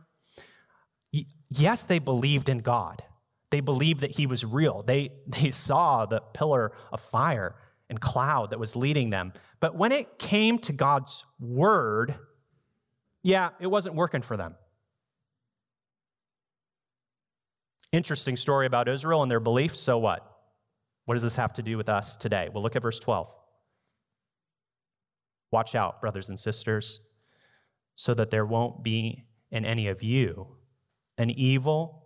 Yes, 1.49 1.83
they 1.83 1.99
believed 1.99 2.49
in 2.49 2.59
God. 2.59 3.03
They 3.51 3.61
believed 3.61 4.01
that 4.01 4.13
He 4.13 4.27
was 4.27 4.45
real. 4.45 4.83
They, 4.83 5.11
they 5.27 5.51
saw 5.51 6.07
the 6.07 6.21
pillar 6.21 6.73
of 6.93 7.01
fire 7.01 7.57
and 7.89 8.01
cloud 8.01 8.51
that 8.51 8.61
was 8.61 8.77
leading 8.77 9.11
them. 9.11 9.33
But 9.59 9.75
when 9.75 9.91
it 9.91 10.19
came 10.19 10.59
to 10.61 10.73
God's 10.73 11.25
word, 11.41 12.15
yeah, 13.23 13.51
it 13.61 13.67
wasn't 13.67 13.95
working 13.95 14.23
for 14.23 14.37
them. 14.37 14.55
Interesting 17.93 18.37
story 18.37 18.67
about 18.67 18.89
Israel 18.89 19.23
and 19.23 19.31
their 19.31 19.41
beliefs. 19.41 19.81
So 19.81 19.99
what? 19.99 20.27
What 21.07 21.15
does 21.15 21.23
this 21.23 21.37
have 21.37 21.53
to 21.55 21.63
do 21.63 21.77
with 21.77 21.89
us 21.89 22.17
today? 22.17 22.49
Well, 22.53 22.63
look 22.63 22.77
at 22.77 22.83
verse 22.83 23.01
12. 23.01 23.29
Watch 25.51 25.75
out, 25.75 26.01
brothers 26.01 26.29
and 26.29 26.39
sisters, 26.39 27.01
so 27.97 28.15
that 28.15 28.31
there 28.31 28.47
won't 28.47 28.85
be 28.85 29.25
in 29.51 29.65
any 29.65 29.89
of 29.89 30.03
you 30.03 30.47
an 31.19 31.31
evil, 31.31 32.05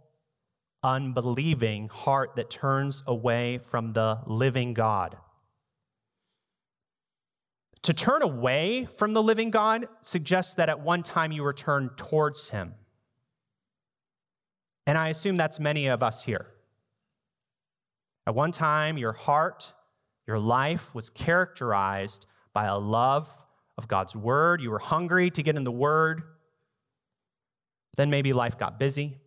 unbelieving 0.82 1.88
heart 1.88 2.34
that 2.36 2.50
turns 2.50 3.02
away 3.06 3.58
from 3.58 3.92
the 3.92 4.18
living 4.26 4.74
God. 4.74 5.16
To 7.84 7.92
turn 7.92 8.22
away 8.22 8.88
from 8.96 9.12
the 9.12 9.22
living 9.22 9.50
God 9.50 9.88
suggests 10.00 10.54
that 10.54 10.70
at 10.70 10.80
one 10.80 11.02
time 11.02 11.32
you 11.32 11.42
were 11.42 11.52
turned 11.52 11.96
towards 11.98 12.48
him. 12.48 12.74
And 14.86 14.96
I 14.96 15.08
assume 15.08 15.36
that's 15.36 15.60
many 15.60 15.86
of 15.86 16.02
us 16.02 16.24
here. 16.24 16.46
At 18.26 18.34
one 18.34 18.52
time, 18.52 18.96
your 18.96 19.12
heart, 19.12 19.74
your 20.26 20.38
life 20.38 20.94
was 20.94 21.10
characterized 21.10 22.26
by 22.54 22.64
a 22.64 22.78
love 22.78 23.28
of 23.76 23.86
God's 23.86 24.16
word. 24.16 24.62
You 24.62 24.70
were 24.70 24.78
hungry 24.78 25.28
to 25.30 25.42
get 25.42 25.56
in 25.56 25.64
the 25.64 25.70
word. 25.70 26.22
Then 27.98 28.08
maybe 28.08 28.32
life 28.32 28.58
got 28.58 28.78
busy. 28.78 29.18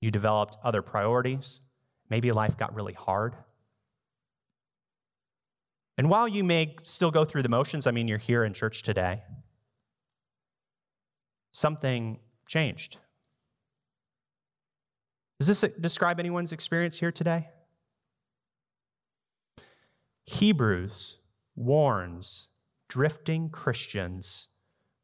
You 0.00 0.10
developed 0.10 0.56
other 0.64 0.80
priorities. 0.80 1.60
Maybe 2.08 2.32
life 2.32 2.56
got 2.56 2.74
really 2.74 2.94
hard. 2.94 3.34
And 5.98 6.10
while 6.10 6.28
you 6.28 6.44
may 6.44 6.76
still 6.82 7.10
go 7.10 7.24
through 7.24 7.42
the 7.42 7.48
motions, 7.48 7.86
I 7.86 7.90
mean, 7.90 8.06
you're 8.06 8.18
here 8.18 8.44
in 8.44 8.52
church 8.52 8.82
today, 8.82 9.22
something 11.52 12.18
changed. 12.46 12.98
Does 15.38 15.48
this 15.48 15.64
describe 15.80 16.18
anyone's 16.18 16.52
experience 16.52 16.98
here 16.98 17.12
today? 17.12 17.48
Hebrews 20.26 21.18
warns 21.54 22.48
drifting 22.88 23.48
Christians 23.48 24.48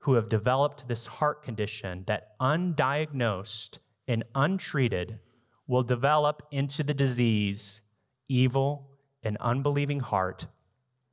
who 0.01 0.15
have 0.15 0.29
developed 0.29 0.89
this 0.89 1.07
heart 1.07 1.43
condition 1.43 2.05
that 2.07 2.39
undiagnosed 2.41 3.79
and 4.09 4.25
untreated 4.35 5.21
will 5.67 5.83
develop 5.83 6.43
into 6.51 6.83
the 6.83 6.95
disease, 6.95 7.83
evil, 8.29 8.91
and 9.23 9.37
unbelieving 9.39 10.01
heart 10.01 10.47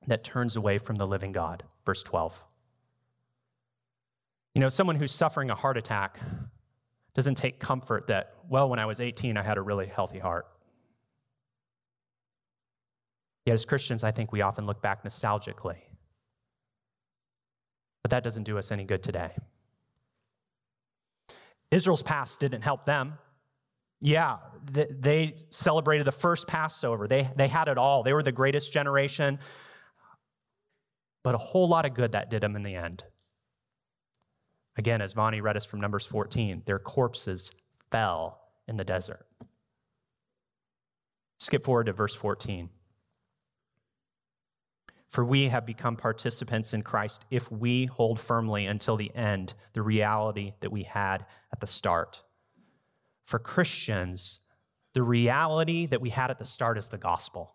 that 0.08 0.24
turns 0.24 0.56
away 0.56 0.78
from 0.78 0.96
the 0.96 1.06
living 1.06 1.32
God. 1.32 1.64
Verse 1.86 2.04
12. 2.04 2.44
You 4.56 4.62
know, 4.62 4.70
someone 4.70 4.96
who's 4.96 5.12
suffering 5.12 5.50
a 5.50 5.56
heart 5.56 5.78
attack 5.78 6.20
doesn't 7.14 7.36
take 7.36 7.60
comfort 7.60 8.08
that, 8.08 8.34
well, 8.50 8.70
when 8.70 8.80
I 8.80 8.86
was 8.86 9.02
18, 9.02 9.38
I 9.38 9.44
had 9.44 9.58
a 9.58 9.62
really 9.62 9.88
healthy 9.88 10.20
heart. 10.20 10.48
Yet 13.46 13.54
as 13.54 13.66
Christians, 13.66 14.04
I 14.04 14.12
think 14.12 14.32
we 14.32 14.42
often 14.42 14.66
look 14.66 14.82
back 14.82 15.04
nostalgically. 15.04 15.78
But 18.02 18.12
that 18.12 18.24
doesn't 18.24 18.44
do 18.44 18.58
us 18.58 18.72
any 18.72 18.86
good 18.86 19.04
today. 19.04 19.32
Israel's 21.72 22.02
past 22.02 22.40
didn't 22.40 22.62
help 22.62 22.86
them. 22.86 23.14
Yeah, 24.02 24.38
they 24.72 25.36
celebrated 25.50 26.06
the 26.06 26.12
first 26.12 26.48
Passover. 26.48 27.08
They, 27.08 27.30
they 27.36 27.48
had 27.48 27.68
it 27.68 27.78
all. 27.78 28.02
They 28.02 28.14
were 28.14 28.24
the 28.24 28.32
greatest 28.32 28.72
generation 28.72 29.40
but 31.30 31.36
a 31.36 31.38
whole 31.38 31.68
lot 31.68 31.86
of 31.86 31.94
good 31.94 32.14
that 32.14 32.32
did 32.32 32.42
them 32.42 32.56
in 32.56 32.64
the 32.64 32.74
end. 32.74 33.04
Again, 34.78 35.00
as 35.00 35.14
Vonnie 35.14 35.42
read 35.42 35.56
us 35.56 35.64
from 35.64 35.80
Numbers 35.80 36.08
14, 36.08 36.64
their 36.66 36.80
corpses 36.80 37.52
fell 37.92 38.42
in 38.68 38.78
the 38.78 38.84
desert. 38.84 39.28
Skip 41.38 41.64
forward 41.64 41.84
to 41.84 41.94
verse 41.94 42.16
14. 42.16 42.72
For 45.08 45.24
we 45.24 45.50
have 45.50 45.68
become 45.68 45.96
participants 45.96 46.74
in 46.74 46.82
Christ 46.82 47.28
if 47.30 47.52
we 47.52 47.86
hold 47.86 48.20
firmly 48.20 48.66
until 48.66 48.98
the 48.98 49.16
end 49.16 49.54
the 49.74 49.84
reality 49.84 50.54
that 50.62 50.72
we 50.72 50.82
had 50.82 51.28
at 51.54 51.60
the 51.60 51.68
start. 51.68 52.24
For 53.24 53.38
Christians, 53.38 54.40
the 54.96 55.04
reality 55.04 55.86
that 55.86 56.02
we 56.02 56.10
had 56.10 56.32
at 56.32 56.40
the 56.40 56.44
start 56.46 56.80
is 56.80 56.88
the 56.88 56.98
gospel. 56.98 57.54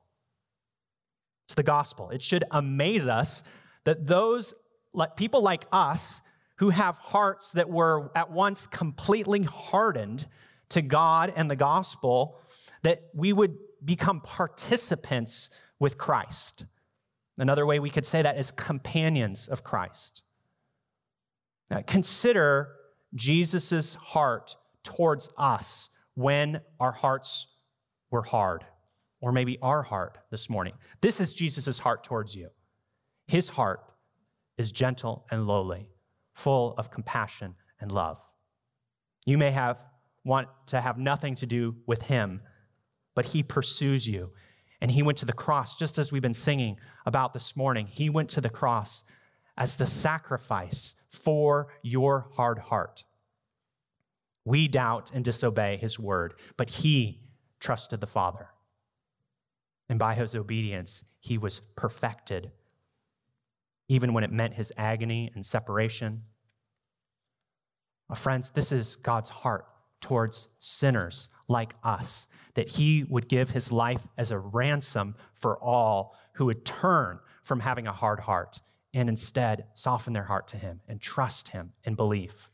It's 1.49 1.57
the 1.57 1.65
gospel. 1.65 2.11
It 2.11 2.23
should 2.23 2.45
amaze 2.53 3.09
us 3.09 3.43
that 3.85 4.07
those 4.07 4.55
like 4.93 5.17
people 5.17 5.43
like 5.43 5.65
us 5.73 6.23
who 6.57 6.71
have 6.71 6.97
hearts 6.99 7.53
that 7.53 7.69
were 7.69 8.11
at 8.15 8.31
once 8.31 8.67
completely 8.67 9.43
hardened 9.43 10.27
to 10.71 10.83
God 10.83 11.33
and 11.35 11.51
the 11.51 11.57
gospel, 11.57 12.41
that 12.83 13.03
we 13.15 13.33
would 13.33 13.57
become 13.85 14.21
participants 14.21 15.51
with 15.79 15.99
Christ. 15.99 16.65
Another 17.37 17.67
way 17.67 17.81
we 17.81 17.91
could 17.91 18.07
say 18.07 18.23
that 18.23 18.39
is 18.39 18.51
companions 18.51 19.49
of 19.49 19.65
Christ. 19.65 20.23
Now, 21.71 21.83
consider 21.87 22.71
Jesus' 23.15 23.95
heart 23.95 24.57
towards 24.85 25.29
us 25.37 25.91
when 26.15 26.61
our 26.79 26.93
hearts 26.93 27.49
were 28.11 28.23
hard, 28.23 28.65
or 29.21 29.33
maybe 29.33 29.59
our 29.61 29.83
heart 29.83 30.19
this 30.31 30.49
morning. 30.49 30.75
This 31.01 31.21
is 31.21 31.35
Jesus' 31.35 31.79
heart 31.81 32.05
towards 32.05 32.37
you. 32.37 32.51
His 33.27 33.51
heart 33.51 33.81
is 34.57 34.73
gentle 34.73 35.27
and 35.31 35.47
lowly, 35.47 35.89
full 36.35 36.75
of 36.79 36.91
compassion 36.91 37.55
and 37.81 37.91
love. 37.91 38.19
You 39.27 39.39
may 39.39 39.51
have 39.51 39.83
want 40.25 40.49
to 40.67 40.81
have 40.81 40.99
nothing 40.99 41.35
to 41.37 41.47
do 41.47 41.77
with 41.87 42.03
him, 42.03 42.41
but 43.15 43.27
he 43.27 43.43
pursues 43.43 44.09
you. 44.09 44.31
And 44.81 44.91
he 44.91 45.03
went 45.03 45.19
to 45.19 45.27
the 45.27 45.33
cross, 45.33 45.77
just 45.77 45.99
as 45.99 46.11
we've 46.11 46.23
been 46.23 46.35
singing 46.35 46.79
about 47.07 47.33
this 47.33 47.57
morning. 47.57 47.87
He 47.87 48.11
went 48.11 48.31
to 48.31 48.41
the 48.41 48.51
cross 48.51 49.05
as 49.57 49.77
the 49.77 49.87
sacrifice 49.87 50.95
for 51.11 51.69
your 51.83 52.29
hard 52.35 52.59
heart. 52.59 53.05
We 54.45 54.69
doubt 54.69 55.11
and 55.15 55.25
disobey 55.25 55.79
his 55.79 55.99
word, 55.99 56.35
but 56.57 56.69
he 56.69 57.21
trusted 57.61 58.01
the 58.01 58.07
Father. 58.07 58.49
And 59.89 59.99
by 59.99 60.15
his 60.15 60.35
obedience, 60.35 61.05
he 61.21 61.39
was 61.39 61.61
perfected, 61.77 62.51
even 63.89 64.13
when 64.13 64.25
it 64.25 64.33
meant 64.33 64.55
his 64.55 64.73
agony 64.77 65.31
and 65.35 65.45
separation. 65.45 66.23
Well, 68.09 68.17
friends, 68.17 68.51
this 68.51 68.73
is 68.73 68.97
God's 68.97 69.31
heart 69.31 69.67
towards 70.01 70.49
sinners 70.59 71.29
like 71.49 71.75
us, 71.83 72.29
that 72.55 72.69
he 72.69 73.05
would 73.05 73.29
give 73.29 73.51
his 73.51 73.73
life 73.73 74.07
as 74.19 74.31
a 74.31 74.39
ransom 74.39 75.15
for 75.33 75.59
all 75.59 76.17
who 76.35 76.47
would 76.47 76.65
turn 76.65 77.19
from 77.43 77.61
having 77.61 77.87
a 77.87 77.93
hard 77.93 78.21
heart 78.21 78.61
and 78.93 79.09
instead 79.09 79.67
soften 79.75 80.13
their 80.13 80.25
heart 80.25 80.49
to 80.49 80.57
him 80.57 80.81
and 80.89 81.01
trust 81.01 81.49
him 81.49 81.73
in 81.85 81.95
belief. 81.95 82.51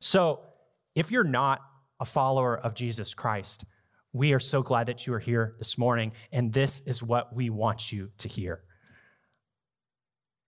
So, 0.00 0.40
if 0.94 1.10
you're 1.10 1.22
not 1.22 1.60
a 2.00 2.04
follower 2.04 2.58
of 2.58 2.74
Jesus 2.74 3.14
Christ, 3.14 3.64
we 4.12 4.32
are 4.32 4.40
so 4.40 4.62
glad 4.62 4.86
that 4.86 5.06
you 5.06 5.14
are 5.14 5.20
here 5.20 5.54
this 5.58 5.78
morning, 5.78 6.12
and 6.32 6.52
this 6.52 6.80
is 6.80 7.02
what 7.02 7.34
we 7.34 7.48
want 7.48 7.92
you 7.92 8.10
to 8.18 8.28
hear 8.28 8.62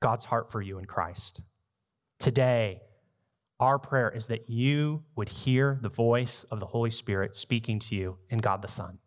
God's 0.02 0.26
heart 0.26 0.50
for 0.50 0.61
you 0.61 0.78
in 0.78 0.85
Christ. 0.85 1.40
Today, 2.18 2.82
our 3.59 3.78
prayer 3.78 4.11
is 4.11 4.26
that 4.26 4.50
you 4.50 5.04
would 5.16 5.28
hear 5.28 5.78
the 5.80 5.88
voice 5.88 6.44
of 6.50 6.61
the 6.61 6.66
Holy 6.66 6.90
Spirit 6.90 7.35
speaking 7.35 7.78
to 7.78 7.94
you 7.94 8.18
in 8.28 8.38
God 8.38 8.61
the 8.61 8.68
Son. 8.68 8.99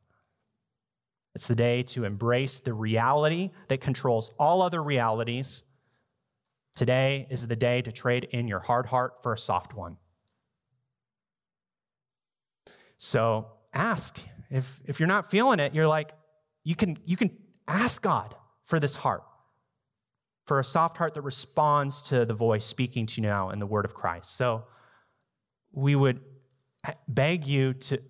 It's 1.36 1.48
the 1.48 1.56
day 1.56 1.84
to 1.84 2.06
embrace 2.06 2.60
the 2.60 2.74
reality 2.74 3.52
that 3.68 3.82
controls 3.82 4.32
all 4.40 4.62
other 4.62 4.82
realities. 4.82 5.64
Today 6.75 7.28
is 7.30 7.46
the 7.46 7.58
day 7.58 7.82
to 7.82 7.92
trade 7.92 8.30
in 8.32 8.48
your 8.48 8.62
hard 8.62 8.86
heart 8.86 9.22
for 9.22 9.34
a 9.34 9.38
soft 9.38 9.75
one. 9.75 9.98
So 12.98 13.48
ask. 13.74 14.18
If, 14.50 14.80
if 14.86 15.02
you're 15.02 15.08
not 15.08 15.30
feeling 15.30 15.60
it, 15.60 15.75
you're 15.75 15.88
like, 15.88 16.12
you 16.64 16.75
can, 16.75 16.98
you 17.06 17.18
can 17.18 17.32
ask 17.68 18.02
God 18.02 18.34
for 18.64 18.80
this 18.80 18.96
heart 18.96 19.24
for 20.46 20.60
a 20.60 20.64
soft 20.64 20.98
heart 20.98 21.16
that 21.16 21.22
responds 21.22 22.02
to 22.04 22.25
the 22.25 22.34
voice 22.34 22.66
speaking 22.66 23.06
to 23.08 23.22
you 23.22 23.28
now 23.28 23.50
in 23.50 23.60
the 23.60 23.66
word 23.66 23.86
of 23.86 23.94
Christ. 23.94 24.38
So 24.38 24.66
we 25.72 25.96
would 25.96 26.22
beg 27.08 27.48
you 27.48 27.74
to, 27.74 28.02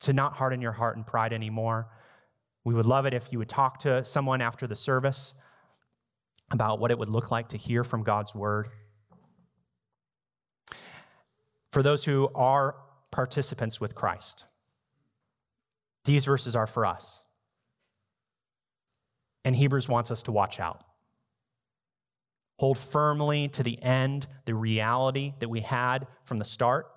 to 0.00 0.12
not 0.12 0.34
harden 0.34 0.60
your 0.60 0.72
heart 0.72 0.96
and 0.96 1.06
pride 1.06 1.32
anymore. 1.32 1.88
We 2.64 2.74
would 2.74 2.86
love 2.86 3.06
it 3.06 3.14
if 3.14 3.32
you 3.32 3.38
would 3.38 3.48
talk 3.48 3.78
to 3.80 4.04
someone 4.04 4.40
after 4.40 4.66
the 4.66 4.76
service 4.76 5.34
about 6.50 6.80
what 6.80 6.90
it 6.90 6.98
would 6.98 7.08
look 7.08 7.30
like 7.30 7.48
to 7.50 7.56
hear 7.56 7.84
from 7.84 8.02
God's 8.02 8.34
word. 8.34 8.68
For 11.72 11.82
those 11.82 12.04
who 12.04 12.28
are 12.34 12.74
participants 13.12 13.80
with 13.80 13.94
Christ, 13.94 14.44
these 16.04 16.24
verses 16.24 16.56
are 16.56 16.66
for 16.66 16.84
us. 16.84 17.26
And 19.44 19.54
Hebrews 19.54 19.88
wants 19.88 20.10
us 20.10 20.24
to 20.24 20.32
watch 20.32 20.58
out. 20.58 20.82
Hold 22.60 22.76
firmly 22.76 23.48
to 23.48 23.62
the 23.62 23.82
end 23.82 24.26
the 24.44 24.54
reality 24.54 25.32
that 25.38 25.48
we 25.48 25.60
had 25.60 26.06
from 26.24 26.38
the 26.38 26.44
start. 26.44 26.88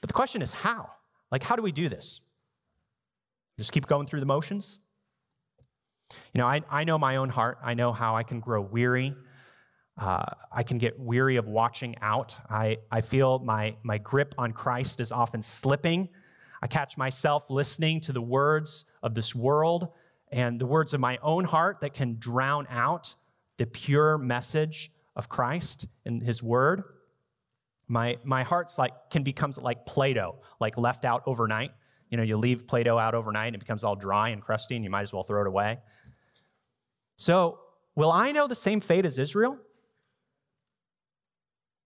But 0.00 0.08
the 0.08 0.12
question 0.12 0.42
is 0.42 0.52
how? 0.52 0.90
Like, 1.30 1.44
how 1.44 1.54
do 1.54 1.62
we 1.62 1.70
do 1.70 1.88
this? 1.88 2.20
Just 3.56 3.70
keep 3.70 3.86
going 3.86 4.08
through 4.08 4.18
the 4.18 4.26
motions? 4.26 4.80
You 6.32 6.40
know, 6.40 6.46
I, 6.48 6.62
I 6.68 6.82
know 6.82 6.98
my 6.98 7.14
own 7.14 7.28
heart. 7.28 7.58
I 7.62 7.74
know 7.74 7.92
how 7.92 8.16
I 8.16 8.24
can 8.24 8.40
grow 8.40 8.60
weary. 8.62 9.14
Uh, 9.96 10.24
I 10.50 10.64
can 10.64 10.78
get 10.78 10.98
weary 10.98 11.36
of 11.36 11.46
watching 11.46 11.94
out. 12.02 12.34
I, 12.50 12.78
I 12.90 13.00
feel 13.00 13.38
my, 13.38 13.76
my 13.84 13.98
grip 13.98 14.34
on 14.38 14.50
Christ 14.50 15.00
is 15.00 15.12
often 15.12 15.40
slipping. 15.40 16.08
I 16.60 16.66
catch 16.66 16.98
myself 16.98 17.48
listening 17.48 18.00
to 18.00 18.12
the 18.12 18.20
words 18.20 18.86
of 19.04 19.14
this 19.14 19.36
world 19.36 19.86
and 20.32 20.60
the 20.60 20.66
words 20.66 20.94
of 20.94 21.00
my 21.00 21.16
own 21.22 21.44
heart 21.44 21.78
that 21.82 21.94
can 21.94 22.16
drown 22.18 22.66
out 22.68 23.14
the 23.56 23.66
pure 23.66 24.18
message 24.18 24.90
of 25.16 25.28
Christ 25.28 25.86
and 26.04 26.22
his 26.22 26.42
word, 26.42 26.86
my, 27.86 28.18
my 28.24 28.42
heart's 28.42 28.78
like 28.78 28.92
can 29.10 29.22
become 29.22 29.52
like 29.60 29.86
Play-Doh, 29.86 30.36
like 30.60 30.76
left 30.76 31.04
out 31.04 31.22
overnight. 31.26 31.70
You 32.10 32.16
know, 32.16 32.22
you 32.22 32.36
leave 32.36 32.66
Play-Doh 32.66 32.98
out 32.98 33.14
overnight 33.14 33.48
and 33.48 33.56
it 33.56 33.60
becomes 33.60 33.84
all 33.84 33.96
dry 33.96 34.30
and 34.30 34.42
crusty 34.42 34.76
and 34.76 34.84
you 34.84 34.90
might 34.90 35.02
as 35.02 35.12
well 35.12 35.22
throw 35.22 35.42
it 35.42 35.46
away. 35.46 35.78
So, 37.16 37.60
will 37.94 38.10
I 38.10 38.32
know 38.32 38.48
the 38.48 38.54
same 38.54 38.80
fate 38.80 39.04
as 39.04 39.18
Israel 39.18 39.58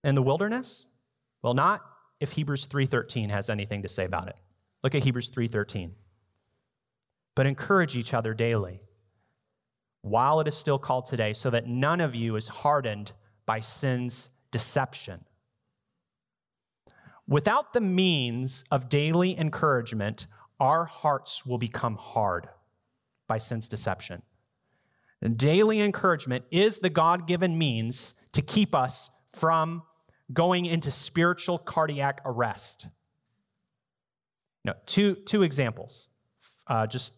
in 0.04 0.14
the 0.14 0.22
wilderness? 0.22 0.86
Well, 1.42 1.54
not 1.54 1.82
if 2.20 2.32
Hebrews 2.32 2.66
3:13 2.66 3.30
has 3.30 3.50
anything 3.50 3.82
to 3.82 3.88
say 3.88 4.04
about 4.04 4.28
it. 4.28 4.40
Look 4.82 4.94
at 4.94 5.04
Hebrews 5.04 5.30
3:13. 5.30 5.94
But 7.34 7.46
encourage 7.46 7.96
each 7.96 8.14
other 8.14 8.34
daily 8.34 8.82
while 10.02 10.40
it 10.40 10.48
is 10.48 10.54
still 10.54 10.78
called 10.78 11.06
today, 11.06 11.32
so 11.32 11.50
that 11.50 11.66
none 11.66 12.00
of 12.00 12.14
you 12.14 12.36
is 12.36 12.48
hardened 12.48 13.12
by 13.46 13.60
sin's 13.60 14.30
deception. 14.50 15.24
Without 17.26 17.72
the 17.72 17.80
means 17.80 18.64
of 18.70 18.88
daily 18.88 19.38
encouragement, 19.38 20.26
our 20.60 20.84
hearts 20.84 21.44
will 21.44 21.58
become 21.58 21.96
hard 21.96 22.48
by 23.26 23.38
sin's 23.38 23.68
deception. 23.68 24.22
And 25.20 25.36
daily 25.36 25.80
encouragement 25.80 26.44
is 26.50 26.78
the 26.78 26.90
God 26.90 27.26
given 27.26 27.58
means 27.58 28.14
to 28.32 28.42
keep 28.42 28.74
us 28.74 29.10
from 29.34 29.82
going 30.32 30.66
into 30.66 30.90
spiritual 30.90 31.58
cardiac 31.58 32.20
arrest. 32.24 32.86
Know, 34.64 34.74
two, 34.86 35.14
two 35.14 35.42
examples, 35.42 36.08
uh, 36.66 36.86
just 36.86 37.14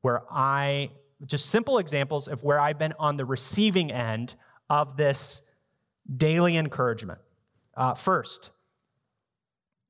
where 0.00 0.22
I 0.30 0.90
just 1.26 1.46
simple 1.46 1.78
examples 1.78 2.28
of 2.28 2.44
where 2.44 2.60
I've 2.60 2.78
been 2.78 2.94
on 2.98 3.16
the 3.16 3.24
receiving 3.24 3.90
end 3.90 4.34
of 4.70 4.96
this 4.96 5.42
daily 6.16 6.56
encouragement. 6.56 7.20
Uh, 7.74 7.94
first, 7.94 8.50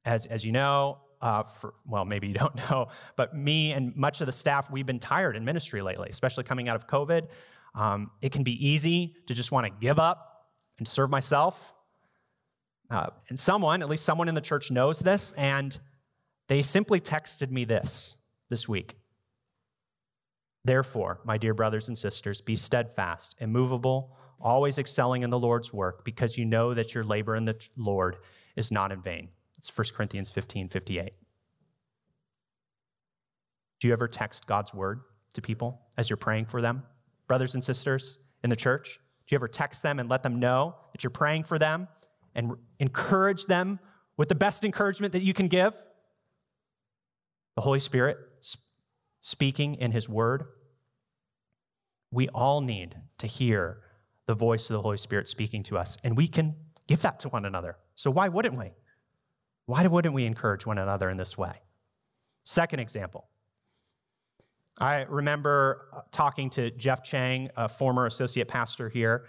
as, 0.05 0.27
as 0.27 0.45
you 0.45 0.53
know, 0.53 0.99
uh, 1.21 1.43
for, 1.43 1.75
well, 1.87 2.05
maybe 2.05 2.29
you 2.29 2.35
don't 2.35 2.55
know, 2.71 2.89
but 3.17 3.35
me 3.37 3.73
and 3.73 3.95
much 3.97 4.21
of 4.21 4.27
the 4.27 4.33
staff, 4.33 4.71
we've 4.71 4.87
been 4.87 4.99
tired 4.99 5.37
in 5.37 5.45
ministry 5.45 5.83
lately, 5.83 6.09
especially 6.11 6.45
coming 6.45 6.69
out 6.69 6.77
of 6.77 6.87
COVID. 6.87 7.29
Um, 7.75 8.11
it 8.23 8.33
can 8.33 8.43
be 8.43 8.67
easy 8.67 9.15
to 9.27 9.35
just 9.35 9.53
want 9.53 9.67
to 9.67 9.73
give 9.81 9.99
up 9.99 10.47
and 10.79 10.87
serve 10.87 11.11
myself. 11.11 11.75
Uh, 12.91 13.09
and 13.29 13.39
someone, 13.39 13.83
at 13.83 13.89
least 13.89 14.05
someone 14.05 14.29
in 14.29 14.35
the 14.35 14.41
church, 14.41 14.71
knows 14.71 15.01
this, 15.01 15.33
and 15.33 15.79
they 16.49 16.63
simply 16.63 17.01
texted 17.01 17.51
me 17.51 17.65
this 17.65 18.17
this 18.49 18.67
week. 18.67 18.98
Therefore, 20.69 21.19
my 21.25 21.39
dear 21.39 21.55
brothers 21.55 21.89
and 21.89 21.97
sisters, 21.97 22.43
be 22.43 22.55
steadfast, 22.55 23.37
immovable, 23.39 24.15
always 24.39 24.79
excelling 24.79 25.23
in 25.23 25.31
the 25.31 25.39
Lord's 25.39 25.73
work, 25.73 26.05
because 26.05 26.37
you 26.37 26.45
know 26.45 26.75
that 26.75 26.95
your 26.95 27.05
labor 27.05 27.37
in 27.37 27.47
the 27.47 27.57
Lord 27.79 28.19
is 28.55 28.71
not 28.71 28.93
in 28.93 29.01
vain. 29.01 29.31
It's 29.57 29.75
1 29.75 29.87
Corinthians 29.95 30.29
15 30.29 30.69
58. 30.69 31.15
Do 33.81 33.89
you 33.89 33.95
ever 33.95 34.07
text 34.07 34.47
God's 34.47 34.75
word 34.75 35.01
to 35.33 35.41
people 35.41 35.81
as 35.97 36.11
you're 36.11 36.19
praying 36.19 36.45
for 36.45 36.61
them? 36.61 36.83
Brothers 37.29 37.55
and 37.55 37.65
sisters 37.65 38.19
in 38.45 38.51
the 38.51 38.57
church? 38.57 39.01
Do 39.27 39.35
you 39.35 39.37
ever 39.37 39.49
text 39.49 39.83
them 39.83 39.99
and 39.99 40.11
let 40.11 40.23
them 40.23 40.39
know 40.39 40.77
that 40.93 41.03
you're 41.03 41.11
praying 41.11 41.45
for 41.45 41.59
them 41.59 41.89
and 42.35 42.53
encourage 42.79 43.47
them 43.47 43.81
with 44.19 44.29
the 44.29 44.35
best 44.35 44.67
encouragement 44.67 45.15
that 45.15 45.23
you 45.23 45.33
can 45.33 45.49
give? 45.49 45.73
The 47.55 47.63
Holy 47.63 47.81
Spirit 47.81 48.19
speaking 49.23 49.75
in 49.77 49.93
His 49.93 50.11
word 50.11 50.45
we 52.11 52.29
all 52.29 52.61
need 52.61 52.97
to 53.19 53.27
hear 53.27 53.81
the 54.27 54.35
voice 54.35 54.69
of 54.71 54.75
the 54.75 54.83
Holy 54.83 54.97
Spirit 54.97 55.29
speaking 55.29 55.63
to 55.65 55.79
us, 55.79 55.97
and 56.05 56.17
we 56.17 56.29
can 56.29 56.55
give 56.87 57.03
that 57.03 57.21
to 57.21 57.29
one 57.29 57.45
another. 57.45 57.77
So, 57.95 58.11
why 58.11 58.29
wouldn't 58.29 58.57
we? 58.57 58.73
Why 59.67 59.87
wouldn't 59.87 60.15
we 60.15 60.25
encourage 60.25 60.67
one 60.67 60.79
another 60.79 61.11
in 61.11 61.17
this 61.17 61.37
way? 61.37 61.61
Second 62.45 62.81
example 62.81 63.29
I 64.81 65.03
remember 65.09 65.89
uh, 65.93 66.01
talking 66.13 66.51
to 66.51 66.71
Jeff 66.71 67.03
Chang, 67.03 67.51
a 67.57 67.69
former 67.69 68.07
associate 68.07 68.49
pastor 68.49 68.89
here, 68.89 69.27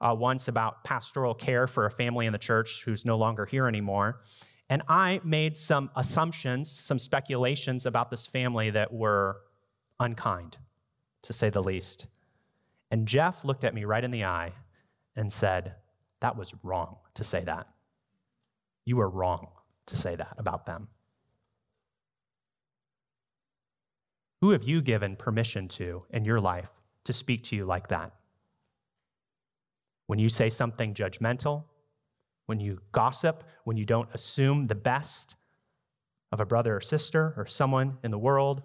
uh, 0.00 0.14
once 0.18 0.48
about 0.48 0.84
pastoral 0.84 1.34
care 1.34 1.66
for 1.66 1.86
a 1.86 1.90
family 1.90 2.26
in 2.26 2.32
the 2.32 2.38
church 2.38 2.82
who's 2.84 3.04
no 3.04 3.16
longer 3.16 3.46
here 3.46 3.66
anymore. 3.66 4.20
And 4.68 4.82
I 4.88 5.20
made 5.24 5.56
some 5.56 5.90
assumptions, 5.96 6.70
some 6.70 6.98
speculations 6.98 7.86
about 7.86 8.10
this 8.10 8.26
family 8.26 8.70
that 8.70 8.92
were 8.92 9.38
unkind, 9.98 10.58
to 11.22 11.32
say 11.32 11.50
the 11.50 11.62
least. 11.62 12.06
And 12.90 13.06
Jeff 13.06 13.44
looked 13.44 13.64
at 13.64 13.74
me 13.74 13.84
right 13.84 14.02
in 14.02 14.10
the 14.10 14.24
eye 14.24 14.52
and 15.14 15.32
said, 15.32 15.74
That 16.20 16.36
was 16.36 16.54
wrong 16.62 16.96
to 17.14 17.24
say 17.24 17.44
that. 17.44 17.68
You 18.84 18.96
were 18.96 19.08
wrong 19.08 19.48
to 19.86 19.96
say 19.96 20.16
that 20.16 20.34
about 20.38 20.66
them. 20.66 20.88
Who 24.40 24.50
have 24.50 24.62
you 24.62 24.80
given 24.80 25.16
permission 25.16 25.68
to 25.68 26.04
in 26.10 26.24
your 26.24 26.40
life 26.40 26.70
to 27.04 27.12
speak 27.12 27.44
to 27.44 27.56
you 27.56 27.66
like 27.66 27.88
that? 27.88 28.12
When 30.06 30.18
you 30.18 30.28
say 30.28 30.50
something 30.50 30.94
judgmental, 30.94 31.64
when 32.46 32.58
you 32.58 32.80
gossip, 32.90 33.44
when 33.64 33.76
you 33.76 33.84
don't 33.84 34.08
assume 34.12 34.66
the 34.66 34.74
best 34.74 35.36
of 36.32 36.40
a 36.40 36.46
brother 36.46 36.76
or 36.76 36.80
sister 36.80 37.34
or 37.36 37.46
someone 37.46 37.98
in 38.02 38.10
the 38.10 38.18
world, 38.18 38.62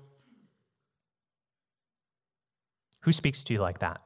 who 3.02 3.12
speaks 3.12 3.44
to 3.44 3.54
you 3.54 3.60
like 3.60 3.80
that? 3.80 4.02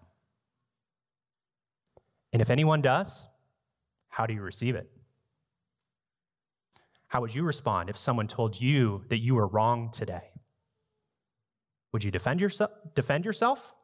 And 2.32 2.42
if 2.42 2.50
anyone 2.50 2.82
does, 2.82 3.28
how 4.10 4.26
do 4.26 4.34
you 4.34 4.42
receive 4.42 4.76
it? 4.76 4.90
How 7.08 7.22
would 7.22 7.34
you 7.34 7.44
respond 7.44 7.90
if 7.90 7.98
someone 7.98 8.28
told 8.28 8.60
you 8.60 9.04
that 9.10 9.18
you 9.18 9.36
were 9.36 9.48
wrong 9.48 9.90
today? 9.92 10.30
Would 11.92 12.04
you 12.04 12.12
defend 12.12 12.40
yourself? 12.40 12.72
Defend 12.94 13.26
yourself? 13.26 13.76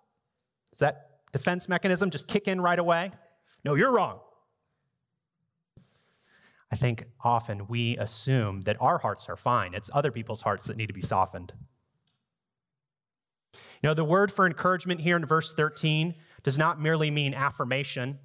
Does 0.71 0.79
that 0.79 1.09
defense 1.31 1.67
mechanism 1.67 2.11
just 2.11 2.27
kick 2.27 2.47
in 2.47 2.61
right 2.61 2.77
away? 2.77 3.11
No, 3.63 3.73
you're 3.73 3.91
wrong. 3.91 4.19
I 6.71 6.75
think 6.75 7.05
often 7.23 7.67
we 7.67 7.97
assume 7.97 8.61
that 8.61 8.77
our 8.79 8.97
hearts 8.97 9.27
are 9.29 9.35
fine. 9.35 9.73
It's 9.73 9.89
other 9.93 10.11
people's 10.11 10.41
hearts 10.41 10.65
that 10.65 10.77
need 10.77 10.87
to 10.87 10.93
be 10.93 11.01
softened. 11.01 11.53
You 13.53 13.89
know, 13.89 13.93
the 13.93 14.03
word 14.03 14.31
for 14.31 14.45
encouragement 14.45 15.01
here 15.01 15.15
in 15.15 15.25
verse 15.25 15.53
13 15.53 16.15
does 16.43 16.57
not 16.57 16.79
merely 16.79 17.09
mean 17.09 17.33
affirmation. 17.33 18.19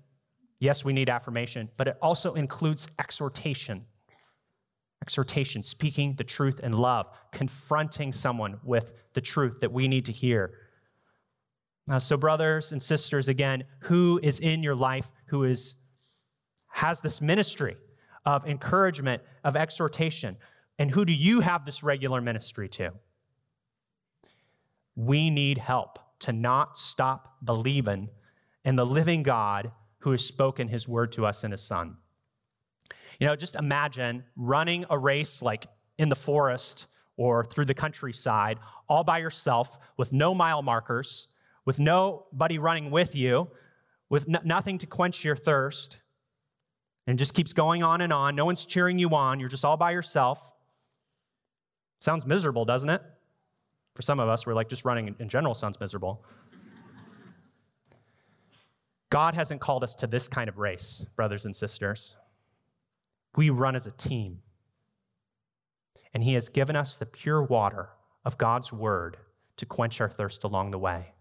Yes, 0.61 0.85
we 0.85 0.93
need 0.93 1.09
affirmation, 1.09 1.71
but 1.79 1.89
it 1.89 1.97
also 2.03 2.35
includes 2.35 2.87
exhortation. 2.99 3.87
Exhortation, 5.03 5.63
speaking 5.63 6.15
the 6.17 6.25
truth 6.25 6.61
in 6.61 6.75
love, 6.75 7.07
confronting 7.33 8.13
someone 8.13 8.61
with 8.63 8.93
the 9.15 9.23
truth 9.23 9.61
that 9.61 9.73
we 9.73 9.89
need 9.89 10.05
to 10.05 10.13
hear. 10.13 10.53
Now, 11.87 11.99
so, 11.99 12.19
brothers 12.19 12.73
and 12.73 12.83
sisters, 12.83 13.29
again, 13.29 13.65
who 13.81 14.21
is 14.23 14.39
in 14.39 14.63
your 14.63 14.77
life 14.77 15.11
who 15.27 15.45
is, 15.45 15.77
has 16.69 17.01
this 17.01 17.21
ministry 17.23 17.77
of 18.27 18.47
encouragement, 18.47 19.23
of 19.43 19.57
exhortation? 19.57 20.37
And 20.79 20.91
who 20.91 21.05
do 21.05 21.13
you 21.13 21.41
have 21.41 21.65
this 21.65 21.83
regular 21.83 22.21
ministry 22.21 22.69
to? 22.71 22.93
We 24.95 25.31
need 25.31 25.59
help 25.59 25.99
to 26.21 26.33
not 26.33 26.77
stop 26.77 27.37
believing 27.43 28.11
in 28.65 28.77
the 28.77 28.85
living 28.85 29.23
God 29.23 29.73
who 30.01 30.11
has 30.11 30.25
spoken 30.25 30.69
his 30.69 30.89
word 30.89 31.13
to 31.13 31.25
us 31.27 31.45
in 31.45 31.51
his 31.51 31.63
son. 31.63 31.97
You 33.19 33.27
know, 33.27 33.37
just 33.37 33.57
imagine 33.57 34.25
running 34.37 34.87
a 34.91 34.99
race 34.99 35.43
like 35.43 35.67
in 35.99 36.09
the 36.09 36.17
forest 36.17 36.87
or 37.17 37.45
through 37.45 37.67
the 37.67 37.75
countryside 37.75 38.59
all 38.89 39.05
by 39.05 39.19
yourself 39.19 39.79
with 39.97 40.13
no 40.13 40.35
mile 40.35 40.63
markers, 40.63 41.29
with 41.65 41.79
nobody 41.79 42.59
running 42.59 42.91
with 42.91 43.15
you, 43.15 43.49
with 44.09 44.27
nothing 44.27 44.79
to 44.79 44.87
quench 44.87 45.23
your 45.23 45.37
thirst, 45.37 45.99
and 47.07 47.19
just 47.19 47.35
keeps 47.35 47.53
going 47.53 47.83
on 47.83 48.01
and 48.01 48.13
on. 48.13 48.35
No 48.35 48.45
one's 48.45 48.65
cheering 48.65 48.99
you 48.99 49.11
on. 49.11 49.39
You're 49.39 49.49
just 49.49 49.65
all 49.65 49.77
by 49.77 49.91
yourself. 49.91 50.41
Sounds 52.01 52.25
miserable, 52.25 52.65
doesn't 52.65 52.89
it? 52.89 53.03
For 53.95 54.03
some 54.03 54.19
of 54.19 54.29
us, 54.29 54.47
we're 54.47 54.55
like 54.55 54.69
just 54.69 54.85
running 54.85 55.15
in 55.19 55.29
general 55.29 55.55
sounds 55.55 55.79
miserable. 55.79 56.25
God 59.11 59.35
hasn't 59.35 59.61
called 59.61 59.83
us 59.83 59.95
to 59.97 60.07
this 60.07 60.29
kind 60.29 60.49
of 60.49 60.59
race, 60.59 61.05
brothers 61.17 61.45
and 61.45 61.55
sisters. 61.55 62.17
We 63.37 63.51
run 63.51 63.77
as 63.77 63.87
a 63.87 63.91
team. 63.91 64.41
And 66.15 66.23
He 66.23 66.35
has 66.35 66.49
given 66.49 66.77
us 66.77 66.97
the 66.97 67.07
pure 67.07 67.43
water 67.43 67.91
of 68.25 68.39
God's 68.39 68.73
word 68.73 69.17
to 69.57 69.67
quench 69.67 70.01
our 70.01 70.09
thirst 70.09 70.45
along 70.45 70.71
the 70.71 70.79
way. 70.79 71.13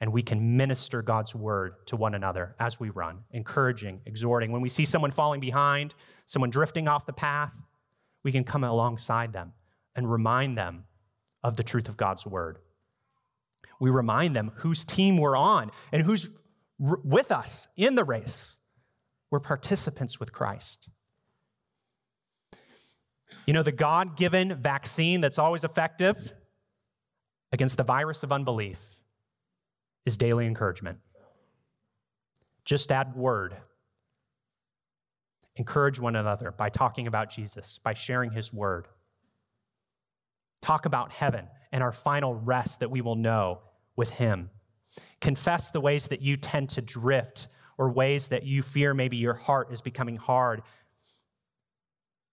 And 0.00 0.12
we 0.12 0.22
can 0.22 0.56
minister 0.56 1.02
God's 1.02 1.34
word 1.34 1.86
to 1.86 1.96
one 1.96 2.14
another 2.14 2.56
as 2.58 2.80
we 2.80 2.90
run, 2.90 3.20
encouraging, 3.30 4.00
exhorting. 4.06 4.50
When 4.50 4.60
we 4.60 4.68
see 4.68 4.84
someone 4.84 5.10
falling 5.10 5.40
behind, 5.40 5.94
someone 6.26 6.50
drifting 6.50 6.88
off 6.88 7.06
the 7.06 7.12
path, 7.12 7.54
we 8.22 8.32
can 8.32 8.44
come 8.44 8.64
alongside 8.64 9.32
them 9.32 9.52
and 9.94 10.10
remind 10.10 10.58
them 10.58 10.84
of 11.42 11.56
the 11.56 11.62
truth 11.62 11.88
of 11.88 11.96
God's 11.96 12.26
word. 12.26 12.58
We 13.80 13.90
remind 13.90 14.34
them 14.34 14.52
whose 14.56 14.84
team 14.84 15.18
we're 15.18 15.36
on 15.36 15.70
and 15.92 16.02
with 16.78 17.30
us 17.30 17.68
in 17.76 17.94
the 17.94 18.04
race. 18.04 18.58
We're 19.30 19.40
participants 19.40 20.20
with 20.20 20.32
Christ. 20.32 20.88
You 23.46 23.52
know, 23.52 23.62
the 23.62 23.72
God 23.72 24.16
given 24.16 24.54
vaccine 24.54 25.20
that's 25.20 25.38
always 25.38 25.64
effective 25.64 26.32
against 27.52 27.76
the 27.76 27.84
virus 27.84 28.22
of 28.22 28.32
unbelief 28.32 28.78
is 30.06 30.16
daily 30.16 30.46
encouragement. 30.46 30.98
Just 32.64 32.90
add 32.92 33.14
word. 33.14 33.56
Encourage 35.56 36.00
one 36.00 36.16
another 36.16 36.50
by 36.50 36.68
talking 36.68 37.06
about 37.06 37.30
Jesus, 37.30 37.78
by 37.78 37.94
sharing 37.94 38.32
his 38.32 38.52
word. 38.52 38.88
Talk 40.62 40.86
about 40.86 41.12
heaven 41.12 41.46
and 41.72 41.82
our 41.82 41.92
final 41.92 42.34
rest 42.34 42.80
that 42.80 42.90
we 42.90 43.00
will 43.00 43.16
know 43.16 43.60
with 43.96 44.10
him. 44.10 44.50
Confess 45.20 45.70
the 45.70 45.80
ways 45.80 46.08
that 46.08 46.22
you 46.22 46.36
tend 46.36 46.70
to 46.70 46.82
drift 46.82 47.48
or 47.78 47.90
ways 47.90 48.28
that 48.28 48.44
you 48.44 48.62
fear 48.62 48.94
maybe 48.94 49.16
your 49.16 49.34
heart 49.34 49.72
is 49.72 49.80
becoming 49.80 50.16
hard. 50.16 50.62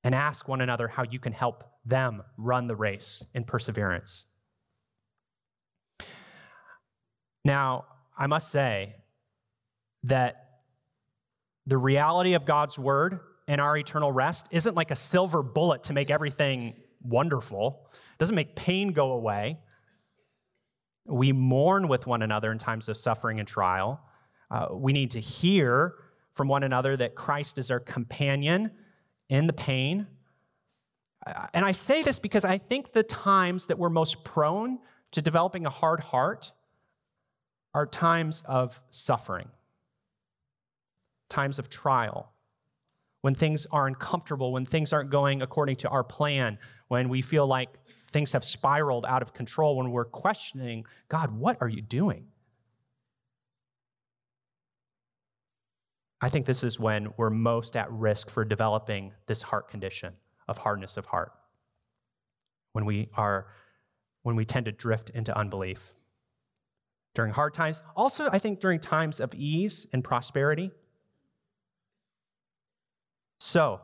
And 0.03 0.15
ask 0.15 0.47
one 0.47 0.61
another 0.61 0.87
how 0.87 1.03
you 1.03 1.19
can 1.19 1.33
help 1.33 1.63
them 1.85 2.23
run 2.37 2.67
the 2.67 2.75
race 2.75 3.23
in 3.33 3.43
perseverance. 3.43 4.25
Now, 7.43 7.85
I 8.17 8.27
must 8.27 8.51
say 8.51 8.95
that 10.03 10.61
the 11.65 11.77
reality 11.77 12.33
of 12.33 12.45
God's 12.45 12.77
word 12.77 13.19
and 13.47 13.61
our 13.61 13.77
eternal 13.77 14.11
rest 14.11 14.47
isn't 14.51 14.75
like 14.75 14.91
a 14.91 14.95
silver 14.95 15.43
bullet 15.43 15.83
to 15.83 15.93
make 15.93 16.09
everything 16.09 16.75
wonderful. 17.03 17.89
It 17.93 18.17
doesn't 18.19 18.35
make 18.35 18.55
pain 18.55 18.91
go 18.91 19.11
away. 19.11 19.59
We 21.05 21.31
mourn 21.31 21.87
with 21.87 22.07
one 22.07 22.21
another 22.21 22.51
in 22.51 22.57
times 22.57 22.89
of 22.89 22.97
suffering 22.97 23.39
and 23.39 23.47
trial. 23.47 24.01
Uh, 24.49 24.67
we 24.71 24.93
need 24.93 25.11
to 25.11 25.19
hear 25.19 25.95
from 26.33 26.47
one 26.47 26.63
another 26.63 26.95
that 26.97 27.15
Christ 27.15 27.57
is 27.57 27.71
our 27.71 27.79
companion 27.79 28.71
in 29.29 29.47
the 29.47 29.53
pain. 29.53 30.07
And 31.53 31.65
I 31.65 31.71
say 31.71 32.03
this 32.03 32.19
because 32.19 32.45
I 32.45 32.57
think 32.57 32.93
the 32.93 33.03
times 33.03 33.67
that 33.67 33.77
we're 33.77 33.89
most 33.89 34.23
prone 34.23 34.79
to 35.11 35.21
developing 35.21 35.65
a 35.65 35.69
hard 35.69 35.99
heart 35.99 36.51
are 37.73 37.85
times 37.85 38.43
of 38.45 38.81
suffering, 38.89 39.47
times 41.29 41.59
of 41.59 41.69
trial, 41.69 42.31
when 43.21 43.35
things 43.35 43.67
are 43.71 43.87
uncomfortable, 43.87 44.51
when 44.51 44.65
things 44.65 44.91
aren't 44.93 45.09
going 45.09 45.41
according 45.41 45.75
to 45.77 45.89
our 45.89 46.03
plan, 46.03 46.57
when 46.87 47.07
we 47.07 47.21
feel 47.21 47.45
like 47.45 47.69
things 48.11 48.33
have 48.33 48.43
spiraled 48.43 49.05
out 49.05 49.21
of 49.21 49.33
control, 49.33 49.77
when 49.77 49.91
we're 49.91 50.05
questioning, 50.05 50.85
God, 51.09 51.31
what 51.31 51.57
are 51.61 51.69
you 51.69 51.81
doing? 51.81 52.27
I 56.21 56.29
think 56.29 56.45
this 56.45 56.63
is 56.63 56.79
when 56.79 57.09
we're 57.17 57.31
most 57.31 57.75
at 57.75 57.91
risk 57.91 58.29
for 58.29 58.45
developing 58.45 59.13
this 59.25 59.41
heart 59.41 59.69
condition 59.69 60.13
of 60.47 60.59
hardness 60.59 60.97
of 60.97 61.07
heart. 61.07 61.31
When 62.73 62.85
we 62.85 63.07
are 63.15 63.47
when 64.23 64.35
we 64.35 64.45
tend 64.45 64.67
to 64.67 64.71
drift 64.71 65.09
into 65.09 65.35
unbelief. 65.35 65.95
During 67.15 67.33
hard 67.33 67.53
times, 67.53 67.81
also 67.95 68.29
I 68.31 68.37
think 68.37 68.59
during 68.59 68.79
times 68.79 69.19
of 69.19 69.33
ease 69.33 69.87
and 69.91 70.03
prosperity. 70.03 70.71
So, 73.39 73.81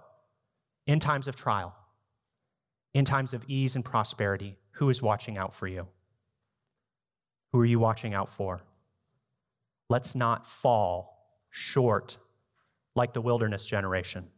in 0.86 1.00
times 1.00 1.28
of 1.28 1.36
trial, 1.36 1.76
in 2.98 3.06
times 3.06 3.36
of 3.36 3.46
ease 3.48 3.76
and 3.76 3.86
prosperity, 3.86 4.58
who 4.72 4.90
is 4.90 5.04
watching 5.04 5.38
out 5.38 5.54
for 5.54 5.68
you? 5.68 5.88
Who 7.52 7.60
are 7.60 7.66
you 7.66 7.78
watching 7.78 8.16
out 8.16 8.28
for? 8.28 8.62
Let's 9.88 10.16
not 10.16 10.48
fall 10.48 11.16
short 11.52 12.18
like 12.96 13.14
the 13.14 13.22
wilderness 13.22 13.68
generation. 13.68 14.30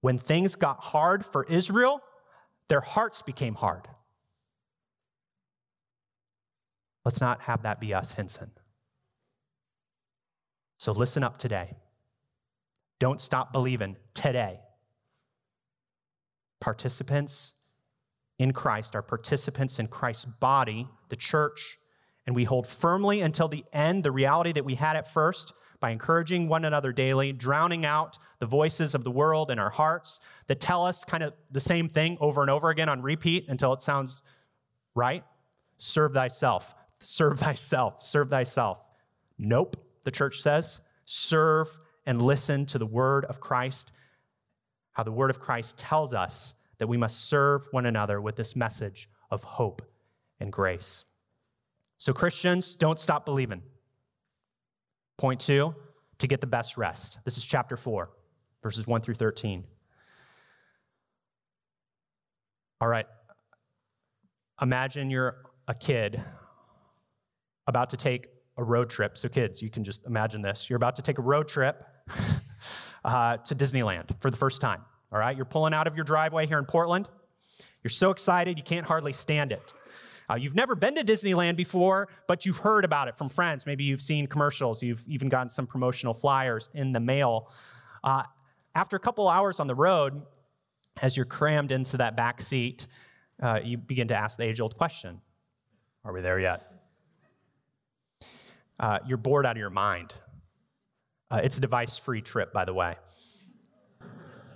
When 0.00 0.18
things 0.18 0.56
got 0.56 0.82
hard 0.82 1.24
for 1.24 1.44
Israel, 1.44 2.00
their 2.66 2.80
hearts 2.80 3.22
became 3.22 3.54
hard. 3.54 3.86
Let's 7.04 7.20
not 7.20 7.42
have 7.42 7.62
that 7.62 7.78
be 7.78 7.94
us, 7.94 8.14
Hinson. 8.14 8.50
So 10.76 10.90
listen 10.90 11.22
up 11.22 11.38
today. 11.38 11.76
Don't 12.98 13.20
stop 13.20 13.52
believing 13.52 13.94
today. 14.12 14.58
Participants 16.60 17.54
in 18.38 18.52
Christ 18.52 18.96
are 18.96 19.02
participants 19.02 19.78
in 19.78 19.86
Christ's 19.86 20.24
body, 20.24 20.88
the 21.08 21.16
church, 21.16 21.78
and 22.26 22.34
we 22.34 22.44
hold 22.44 22.66
firmly 22.66 23.20
until 23.20 23.48
the 23.48 23.64
end 23.72 24.02
the 24.02 24.10
reality 24.10 24.52
that 24.52 24.64
we 24.64 24.74
had 24.74 24.96
at 24.96 25.12
first 25.12 25.52
by 25.80 25.90
encouraging 25.90 26.48
one 26.48 26.64
another 26.64 26.92
daily, 26.92 27.32
drowning 27.32 27.84
out 27.84 28.18
the 28.38 28.46
voices 28.46 28.94
of 28.94 29.04
the 29.04 29.10
world 29.10 29.50
in 29.50 29.58
our 29.58 29.70
hearts 29.70 30.20
that 30.46 30.58
tell 30.58 30.84
us 30.86 31.04
kind 31.04 31.22
of 31.22 31.34
the 31.50 31.60
same 31.60 31.88
thing 31.88 32.16
over 32.20 32.40
and 32.40 32.50
over 32.50 32.70
again 32.70 32.88
on 32.88 33.02
repeat 33.02 33.46
until 33.48 33.72
it 33.74 33.82
sounds 33.82 34.22
right. 34.94 35.24
Serve 35.76 36.14
thyself, 36.14 36.74
serve 37.02 37.38
thyself, 37.38 38.02
serve 38.02 38.30
thyself. 38.30 38.78
Nope, 39.36 39.76
the 40.04 40.10
church 40.10 40.40
says. 40.40 40.80
Serve 41.04 41.68
and 42.06 42.22
listen 42.22 42.64
to 42.66 42.78
the 42.78 42.86
word 42.86 43.26
of 43.26 43.40
Christ, 43.40 43.92
how 44.94 45.02
the 45.02 45.12
word 45.12 45.30
of 45.30 45.40
Christ 45.40 45.76
tells 45.76 46.14
us 46.14 46.54
that 46.78 46.86
we 46.86 46.96
must 46.96 47.28
serve 47.28 47.68
one 47.70 47.86
another 47.86 48.20
with 48.20 48.36
this 48.36 48.56
message 48.56 49.08
of 49.30 49.44
hope 49.44 49.82
and 50.40 50.52
grace. 50.52 51.04
So, 51.98 52.12
Christians, 52.12 52.74
don't 52.74 52.98
stop 52.98 53.24
believing. 53.24 53.62
Point 55.18 55.40
two, 55.40 55.74
to 56.18 56.26
get 56.26 56.40
the 56.40 56.46
best 56.46 56.76
rest. 56.76 57.18
This 57.24 57.36
is 57.36 57.44
chapter 57.44 57.76
four, 57.76 58.10
verses 58.62 58.86
one 58.86 59.00
through 59.00 59.14
13. 59.14 59.66
All 62.80 62.88
right, 62.88 63.06
imagine 64.60 65.10
you're 65.10 65.36
a 65.68 65.74
kid 65.74 66.20
about 67.66 67.90
to 67.90 67.96
take 67.96 68.28
a 68.56 68.64
road 68.64 68.90
trip. 68.90 69.16
So, 69.16 69.28
kids, 69.28 69.62
you 69.62 69.70
can 69.70 69.84
just 69.84 70.04
imagine 70.06 70.42
this. 70.42 70.68
You're 70.68 70.76
about 70.76 70.96
to 70.96 71.02
take 71.02 71.18
a 71.18 71.22
road 71.22 71.48
trip 71.48 71.82
uh, 73.04 73.38
to 73.38 73.54
Disneyland 73.54 74.18
for 74.20 74.30
the 74.30 74.36
first 74.36 74.60
time. 74.60 74.80
All 75.12 75.18
right, 75.18 75.36
you're 75.36 75.44
pulling 75.44 75.74
out 75.74 75.86
of 75.86 75.94
your 75.94 76.04
driveway 76.04 76.46
here 76.46 76.58
in 76.58 76.64
Portland. 76.64 77.08
You're 77.82 77.90
so 77.90 78.10
excited, 78.10 78.56
you 78.56 78.64
can't 78.64 78.86
hardly 78.86 79.12
stand 79.12 79.52
it. 79.52 79.72
Uh, 80.28 80.36
you've 80.36 80.54
never 80.54 80.74
been 80.74 80.94
to 80.94 81.04
Disneyland 81.04 81.56
before, 81.56 82.08
but 82.26 82.46
you've 82.46 82.58
heard 82.58 82.84
about 82.84 83.08
it 83.08 83.16
from 83.16 83.28
friends. 83.28 83.66
Maybe 83.66 83.84
you've 83.84 84.00
seen 84.00 84.26
commercials, 84.26 84.82
you've 84.82 85.06
even 85.06 85.28
gotten 85.28 85.48
some 85.48 85.66
promotional 85.66 86.14
flyers 86.14 86.70
in 86.74 86.92
the 86.92 87.00
mail. 87.00 87.50
Uh, 88.02 88.22
after 88.74 88.96
a 88.96 89.00
couple 89.00 89.28
hours 89.28 89.60
on 89.60 89.66
the 89.66 89.74
road, 89.74 90.22
as 91.02 91.16
you're 91.16 91.26
crammed 91.26 91.72
into 91.72 91.98
that 91.98 92.16
back 92.16 92.40
seat, 92.40 92.86
uh, 93.42 93.60
you 93.62 93.76
begin 93.76 94.08
to 94.08 94.14
ask 94.14 94.38
the 94.38 94.44
age 94.44 94.60
old 94.60 94.76
question 94.76 95.20
Are 96.04 96.12
we 96.12 96.20
there 96.20 96.40
yet? 96.40 96.70
Uh, 98.80 98.98
you're 99.06 99.18
bored 99.18 99.46
out 99.46 99.52
of 99.52 99.58
your 99.58 99.70
mind. 99.70 100.14
Uh, 101.34 101.40
it's 101.42 101.58
a 101.58 101.60
device 101.60 101.98
free 101.98 102.22
trip, 102.22 102.52
by 102.52 102.64
the 102.64 102.72
way. 102.72 102.94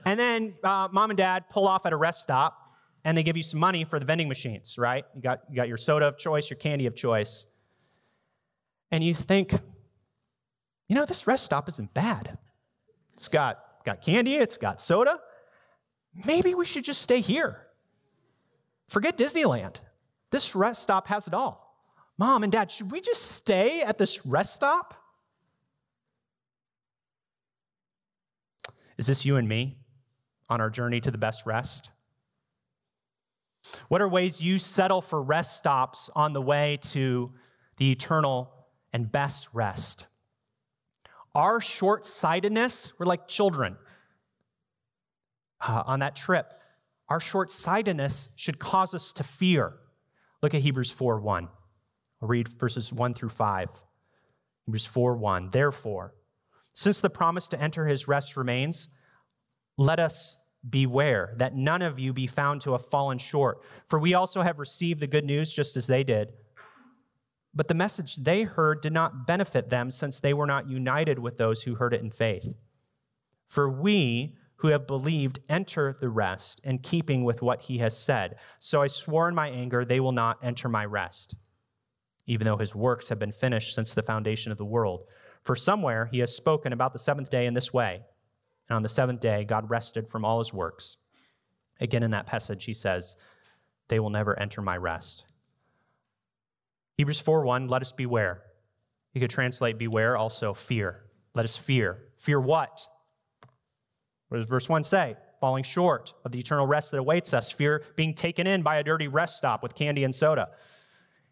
And 0.04 0.18
then 0.18 0.54
uh, 0.62 0.86
mom 0.92 1.10
and 1.10 1.16
dad 1.16 1.50
pull 1.50 1.66
off 1.66 1.86
at 1.86 1.92
a 1.92 1.96
rest 1.96 2.22
stop 2.22 2.56
and 3.04 3.18
they 3.18 3.24
give 3.24 3.36
you 3.36 3.42
some 3.42 3.58
money 3.58 3.82
for 3.82 3.98
the 3.98 4.04
vending 4.04 4.28
machines, 4.28 4.78
right? 4.78 5.04
You 5.16 5.20
got, 5.20 5.40
you 5.50 5.56
got 5.56 5.66
your 5.66 5.76
soda 5.76 6.06
of 6.06 6.16
choice, 6.18 6.48
your 6.48 6.56
candy 6.56 6.86
of 6.86 6.94
choice. 6.94 7.48
And 8.92 9.02
you 9.02 9.12
think, 9.12 9.54
you 10.88 10.94
know, 10.94 11.04
this 11.04 11.26
rest 11.26 11.44
stop 11.44 11.68
isn't 11.68 11.94
bad. 11.94 12.38
It's 13.14 13.28
got, 13.28 13.58
got 13.84 14.00
candy, 14.00 14.36
it's 14.36 14.56
got 14.56 14.80
soda. 14.80 15.18
Maybe 16.26 16.54
we 16.54 16.64
should 16.64 16.84
just 16.84 17.02
stay 17.02 17.20
here. 17.20 17.66
Forget 18.86 19.18
Disneyland. 19.18 19.80
This 20.30 20.54
rest 20.54 20.84
stop 20.84 21.08
has 21.08 21.26
it 21.26 21.34
all. 21.34 21.74
Mom 22.18 22.44
and 22.44 22.52
dad, 22.52 22.70
should 22.70 22.92
we 22.92 23.00
just 23.00 23.22
stay 23.22 23.82
at 23.82 23.98
this 23.98 24.24
rest 24.24 24.54
stop? 24.54 24.94
Is 28.98 29.06
this 29.06 29.24
you 29.24 29.36
and 29.36 29.48
me 29.48 29.78
on 30.48 30.60
our 30.60 30.70
journey 30.70 31.00
to 31.00 31.10
the 31.10 31.18
best 31.18 31.46
rest? 31.46 31.90
What 33.88 34.00
are 34.00 34.08
ways 34.08 34.40
you 34.40 34.58
settle 34.58 35.00
for 35.00 35.22
rest 35.22 35.56
stops 35.56 36.10
on 36.14 36.32
the 36.32 36.42
way 36.42 36.78
to 36.82 37.32
the 37.76 37.92
eternal 37.92 38.52
and 38.92 39.10
best 39.10 39.48
rest? 39.52 40.06
Our 41.34 41.60
short 41.60 42.04
sightedness, 42.04 42.92
we're 42.98 43.06
like 43.06 43.28
children 43.28 43.76
uh, 45.60 45.84
on 45.86 46.00
that 46.00 46.16
trip. 46.16 46.54
Our 47.08 47.20
short 47.20 47.50
sightedness 47.50 48.30
should 48.36 48.58
cause 48.58 48.94
us 48.94 49.12
to 49.14 49.22
fear. 49.22 49.74
Look 50.42 50.54
at 50.54 50.62
Hebrews 50.62 50.90
4 50.90 51.20
1. 51.20 51.48
I'll 52.20 52.28
read 52.28 52.48
verses 52.48 52.92
1 52.92 53.14
through 53.14 53.28
5. 53.28 53.68
Hebrews 54.66 54.86
4 54.86 55.16
1. 55.16 55.50
Therefore, 55.50 56.14
since 56.78 57.00
the 57.00 57.10
promise 57.10 57.48
to 57.48 57.60
enter 57.60 57.86
his 57.86 58.06
rest 58.06 58.36
remains, 58.36 58.88
let 59.78 59.98
us 59.98 60.38
beware 60.70 61.34
that 61.38 61.56
none 61.56 61.82
of 61.82 61.98
you 61.98 62.12
be 62.12 62.28
found 62.28 62.60
to 62.60 62.70
have 62.70 62.86
fallen 62.86 63.18
short. 63.18 63.64
For 63.88 63.98
we 63.98 64.14
also 64.14 64.42
have 64.42 64.60
received 64.60 65.00
the 65.00 65.08
good 65.08 65.24
news 65.24 65.52
just 65.52 65.76
as 65.76 65.88
they 65.88 66.04
did. 66.04 66.34
But 67.52 67.66
the 67.66 67.74
message 67.74 68.14
they 68.14 68.44
heard 68.44 68.80
did 68.80 68.92
not 68.92 69.26
benefit 69.26 69.70
them 69.70 69.90
since 69.90 70.20
they 70.20 70.32
were 70.32 70.46
not 70.46 70.70
united 70.70 71.18
with 71.18 71.36
those 71.36 71.62
who 71.62 71.74
heard 71.74 71.94
it 71.94 72.00
in 72.00 72.12
faith. 72.12 72.54
For 73.48 73.68
we 73.68 74.36
who 74.58 74.68
have 74.68 74.86
believed 74.86 75.40
enter 75.48 75.96
the 75.98 76.10
rest 76.10 76.60
in 76.62 76.78
keeping 76.78 77.24
with 77.24 77.42
what 77.42 77.62
he 77.62 77.78
has 77.78 77.98
said. 77.98 78.36
So 78.60 78.82
I 78.82 78.86
swore 78.86 79.28
in 79.28 79.34
my 79.34 79.48
anger, 79.48 79.84
they 79.84 79.98
will 79.98 80.12
not 80.12 80.38
enter 80.44 80.68
my 80.68 80.84
rest 80.84 81.34
even 82.28 82.44
though 82.44 82.58
his 82.58 82.74
works 82.74 83.08
have 83.08 83.18
been 83.18 83.32
finished 83.32 83.74
since 83.74 83.94
the 83.94 84.02
foundation 84.02 84.52
of 84.52 84.58
the 84.58 84.64
world. 84.64 85.06
For 85.48 85.56
somewhere 85.56 86.04
he 86.12 86.18
has 86.18 86.36
spoken 86.36 86.74
about 86.74 86.92
the 86.92 86.98
seventh 86.98 87.30
day 87.30 87.46
in 87.46 87.54
this 87.54 87.72
way. 87.72 88.02
And 88.68 88.76
on 88.76 88.82
the 88.82 88.88
seventh 88.90 89.20
day, 89.20 89.46
God 89.46 89.70
rested 89.70 90.06
from 90.06 90.22
all 90.22 90.40
his 90.40 90.52
works. 90.52 90.98
Again, 91.80 92.02
in 92.02 92.10
that 92.10 92.26
passage, 92.26 92.66
he 92.66 92.74
says, 92.74 93.16
They 93.88 93.98
will 93.98 94.10
never 94.10 94.38
enter 94.38 94.60
my 94.60 94.76
rest. 94.76 95.24
Hebrews 96.98 97.20
4 97.20 97.44
1, 97.44 97.66
let 97.66 97.80
us 97.80 97.92
beware. 97.92 98.42
You 99.14 99.22
could 99.22 99.30
translate 99.30 99.78
beware 99.78 100.18
also 100.18 100.52
fear. 100.52 101.06
Let 101.34 101.46
us 101.46 101.56
fear. 101.56 101.96
Fear 102.18 102.42
what? 102.42 102.86
What 104.28 104.36
does 104.36 104.50
verse 104.50 104.68
1 104.68 104.84
say? 104.84 105.16
Falling 105.40 105.64
short 105.64 106.12
of 106.26 106.32
the 106.32 106.40
eternal 106.40 106.66
rest 106.66 106.90
that 106.90 106.98
awaits 106.98 107.32
us. 107.32 107.50
Fear 107.50 107.84
being 107.96 108.12
taken 108.12 108.46
in 108.46 108.60
by 108.60 108.76
a 108.76 108.84
dirty 108.84 109.08
rest 109.08 109.38
stop 109.38 109.62
with 109.62 109.74
candy 109.74 110.04
and 110.04 110.14
soda. 110.14 110.50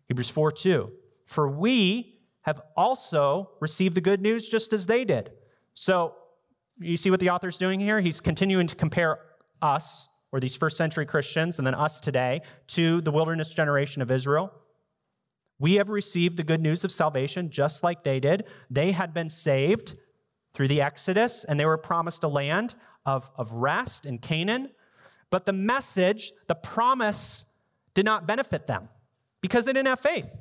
Hebrews 0.08 0.30
4 0.30 0.52
2. 0.52 0.90
For 1.26 1.50
we 1.50 2.15
have 2.46 2.60
also 2.76 3.50
received 3.60 3.96
the 3.96 4.00
good 4.00 4.22
news 4.22 4.48
just 4.48 4.72
as 4.72 4.86
they 4.86 5.04
did. 5.04 5.32
So, 5.74 6.14
you 6.78 6.96
see 6.96 7.10
what 7.10 7.20
the 7.20 7.30
author's 7.30 7.58
doing 7.58 7.80
here? 7.80 8.00
He's 8.00 8.20
continuing 8.20 8.66
to 8.68 8.76
compare 8.76 9.18
us, 9.60 10.08
or 10.30 10.40
these 10.40 10.54
first 10.54 10.76
century 10.76 11.06
Christians, 11.06 11.58
and 11.58 11.66
then 11.66 11.74
us 11.74 12.00
today, 12.00 12.42
to 12.68 13.00
the 13.00 13.10
wilderness 13.10 13.48
generation 13.48 14.02
of 14.02 14.10
Israel. 14.10 14.52
We 15.58 15.74
have 15.74 15.88
received 15.88 16.36
the 16.36 16.44
good 16.44 16.60
news 16.60 16.84
of 16.84 16.92
salvation 16.92 17.50
just 17.50 17.82
like 17.82 18.04
they 18.04 18.20
did. 18.20 18.44
They 18.70 18.92
had 18.92 19.14
been 19.14 19.30
saved 19.30 19.96
through 20.54 20.68
the 20.68 20.82
Exodus, 20.82 21.44
and 21.44 21.58
they 21.58 21.66
were 21.66 21.78
promised 21.78 22.24
a 22.24 22.28
land 22.28 22.74
of, 23.06 23.30
of 23.36 23.50
rest 23.52 24.06
in 24.06 24.18
Canaan. 24.18 24.70
But 25.30 25.46
the 25.46 25.52
message, 25.52 26.32
the 26.46 26.54
promise, 26.54 27.46
did 27.94 28.04
not 28.04 28.26
benefit 28.26 28.66
them 28.66 28.90
because 29.40 29.64
they 29.64 29.72
didn't 29.72 29.88
have 29.88 30.00
faith. 30.00 30.38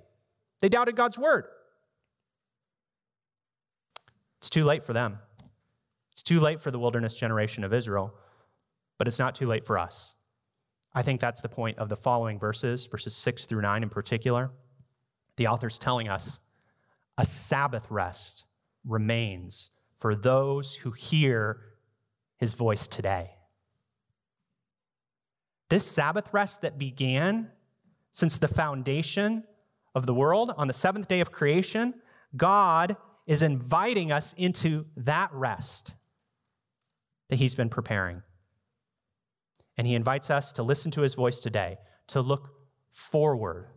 They 0.60 0.70
doubted 0.70 0.96
God's 0.96 1.18
word. 1.18 1.46
It's 4.46 4.52
too 4.52 4.64
late 4.64 4.84
for 4.84 4.94
them. 4.94 5.18
It's 6.12 6.22
too 6.22 6.40
late 6.40 6.62
for 6.62 6.70
the 6.70 6.78
wilderness 6.78 7.16
generation 7.16 7.64
of 7.64 7.74
Israel, 7.74 8.14
but 9.00 9.08
it's 9.08 9.18
not 9.18 9.34
too 9.34 9.48
late 9.48 9.66
for 9.66 9.80
us. 9.80 10.14
I 10.94 11.02
think 11.02 11.20
that's 11.20 11.42
the 11.42 11.50
point 11.50 11.80
of 11.80 11.90
the 11.90 11.96
following 11.96 12.38
verses, 12.38 12.86
verses 12.86 13.16
6 13.16 13.48
through 13.48 13.64
9 13.64 13.82
in 13.82 13.90
particular. 13.90 14.52
The 15.38 15.48
author's 15.48 15.80
telling 15.80 16.10
us 16.10 16.40
a 17.18 17.26
Sabbath 17.26 17.90
rest 17.90 18.44
remains 18.88 19.72
for 19.98 20.14
those 20.14 20.76
who 20.76 20.92
hear 20.92 21.60
his 22.38 22.54
voice 22.54 22.88
today. 22.88 23.32
This 25.72 25.88
Sabbath 25.88 26.32
rest 26.32 26.62
that 26.62 26.78
began 26.78 27.50
since 28.12 28.38
the 28.38 28.48
foundation 28.48 29.44
of 29.96 30.06
the 30.06 30.14
world, 30.14 30.54
on 30.56 30.68
the 30.68 30.74
seventh 30.74 31.08
day 31.08 31.20
of 31.20 31.32
creation, 31.32 31.96
God 32.38 32.96
is 33.26 33.42
inviting 33.42 34.12
us 34.12 34.34
into 34.34 34.86
that 34.98 35.34
rest 35.34 35.94
that 37.30 37.38
He's 37.38 37.56
been 37.56 37.70
preparing. 37.70 38.22
And 39.78 39.88
He 39.88 39.96
invites 39.96 40.30
us 40.30 40.54
to 40.54 40.64
listen 40.64 40.92
to 40.92 41.02
His 41.02 41.16
voice 41.16 41.40
today, 41.40 41.78
to 42.08 42.22
look 42.22 42.50
forward, 42.92 43.68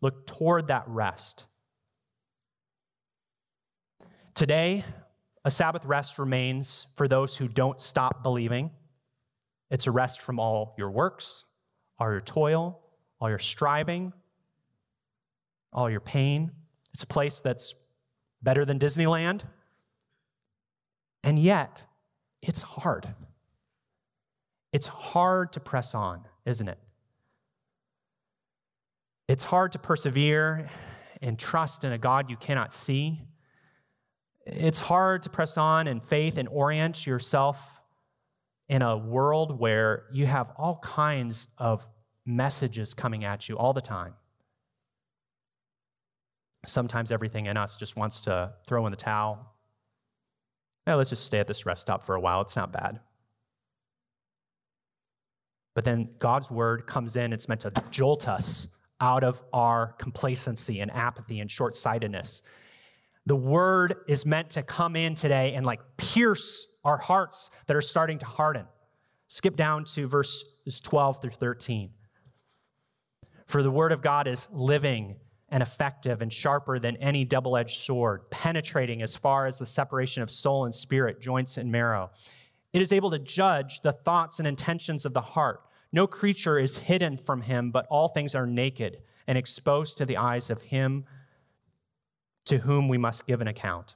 look 0.00 0.26
toward 0.26 0.68
that 0.68 0.84
rest. 0.86 1.46
Today, 4.34 4.84
a 5.44 5.50
Sabbath 5.50 5.84
rest 5.84 6.18
remains 6.18 6.86
for 6.94 7.08
those 7.08 7.36
who 7.36 7.48
don't 7.48 7.80
stop 7.80 8.22
believing. 8.22 8.70
It's 9.70 9.86
a 9.86 9.90
rest 9.90 10.20
from 10.20 10.38
all 10.38 10.74
your 10.78 10.90
works, 10.90 11.44
all 11.98 12.10
your 12.10 12.20
toil, 12.20 12.80
all 13.20 13.28
your 13.28 13.38
striving, 13.38 14.12
all 15.72 15.90
your 15.90 16.00
pain. 16.00 16.52
It's 16.92 17.02
a 17.02 17.06
place 17.06 17.40
that's 17.40 17.74
better 18.42 18.64
than 18.64 18.78
Disneyland. 18.78 19.42
And 21.24 21.38
yet, 21.38 21.86
it's 22.42 22.62
hard. 22.62 23.14
It's 24.72 24.86
hard 24.86 25.52
to 25.52 25.60
press 25.60 25.94
on, 25.94 26.22
isn't 26.44 26.68
it? 26.68 26.78
It's 29.28 29.44
hard 29.44 29.72
to 29.72 29.78
persevere 29.78 30.68
and 31.20 31.38
trust 31.38 31.84
in 31.84 31.92
a 31.92 31.98
God 31.98 32.28
you 32.28 32.36
cannot 32.36 32.72
see. 32.72 33.20
It's 34.44 34.80
hard 34.80 35.22
to 35.22 35.30
press 35.30 35.56
on 35.56 35.86
in 35.86 36.00
faith 36.00 36.36
and 36.36 36.48
orient 36.48 37.06
yourself 37.06 37.80
in 38.68 38.82
a 38.82 38.96
world 38.96 39.58
where 39.60 40.06
you 40.12 40.26
have 40.26 40.50
all 40.56 40.78
kinds 40.82 41.48
of 41.58 41.86
messages 42.26 42.94
coming 42.94 43.24
at 43.24 43.48
you 43.48 43.56
all 43.56 43.72
the 43.72 43.80
time. 43.80 44.14
Sometimes 46.66 47.10
everything 47.10 47.46
in 47.46 47.56
us 47.56 47.76
just 47.76 47.96
wants 47.96 48.20
to 48.22 48.52
throw 48.66 48.86
in 48.86 48.90
the 48.90 48.96
towel. 48.96 49.54
Hey, 50.86 50.94
let's 50.94 51.10
just 51.10 51.26
stay 51.26 51.38
at 51.38 51.46
this 51.46 51.66
rest 51.66 51.82
stop 51.82 52.04
for 52.04 52.14
a 52.14 52.20
while. 52.20 52.40
It's 52.40 52.56
not 52.56 52.72
bad. 52.72 53.00
But 55.74 55.84
then 55.84 56.10
God's 56.18 56.50
word 56.50 56.86
comes 56.86 57.16
in, 57.16 57.32
it's 57.32 57.48
meant 57.48 57.62
to 57.62 57.72
jolt 57.90 58.28
us 58.28 58.68
out 59.00 59.24
of 59.24 59.42
our 59.52 59.94
complacency 59.98 60.80
and 60.80 60.90
apathy 60.92 61.40
and 61.40 61.50
short 61.50 61.74
sightedness. 61.74 62.42
The 63.26 63.36
word 63.36 63.96
is 64.06 64.26
meant 64.26 64.50
to 64.50 64.62
come 64.62 64.96
in 64.96 65.14
today 65.14 65.54
and 65.54 65.64
like 65.64 65.80
pierce 65.96 66.66
our 66.84 66.96
hearts 66.96 67.50
that 67.66 67.76
are 67.76 67.82
starting 67.82 68.18
to 68.18 68.26
harden. 68.26 68.66
Skip 69.28 69.56
down 69.56 69.84
to 69.84 70.06
verses 70.06 70.80
12 70.82 71.22
through 71.22 71.30
13. 71.30 71.90
For 73.46 73.62
the 73.62 73.70
word 73.70 73.92
of 73.92 74.02
God 74.02 74.26
is 74.26 74.48
living 74.52 75.16
and 75.52 75.62
effective 75.62 76.22
and 76.22 76.32
sharper 76.32 76.78
than 76.78 76.96
any 76.96 77.26
double 77.26 77.58
edged 77.58 77.78
sword, 77.82 78.28
penetrating 78.30 79.02
as 79.02 79.14
far 79.14 79.46
as 79.46 79.58
the 79.58 79.66
separation 79.66 80.22
of 80.22 80.30
soul 80.30 80.64
and 80.64 80.74
spirit, 80.74 81.20
joints 81.20 81.58
and 81.58 81.70
marrow. 81.70 82.10
It 82.72 82.80
is 82.80 82.90
able 82.90 83.10
to 83.10 83.18
judge 83.18 83.82
the 83.82 83.92
thoughts 83.92 84.38
and 84.38 84.48
intentions 84.48 85.04
of 85.04 85.12
the 85.12 85.20
heart. 85.20 85.60
No 85.92 86.06
creature 86.06 86.58
is 86.58 86.78
hidden 86.78 87.18
from 87.18 87.42
him, 87.42 87.70
but 87.70 87.86
all 87.90 88.08
things 88.08 88.34
are 88.34 88.46
naked 88.46 89.02
and 89.26 89.36
exposed 89.36 89.98
to 89.98 90.06
the 90.06 90.16
eyes 90.16 90.48
of 90.48 90.62
him 90.62 91.04
to 92.46 92.56
whom 92.56 92.88
we 92.88 92.96
must 92.96 93.26
give 93.26 93.42
an 93.42 93.46
account. 93.46 93.94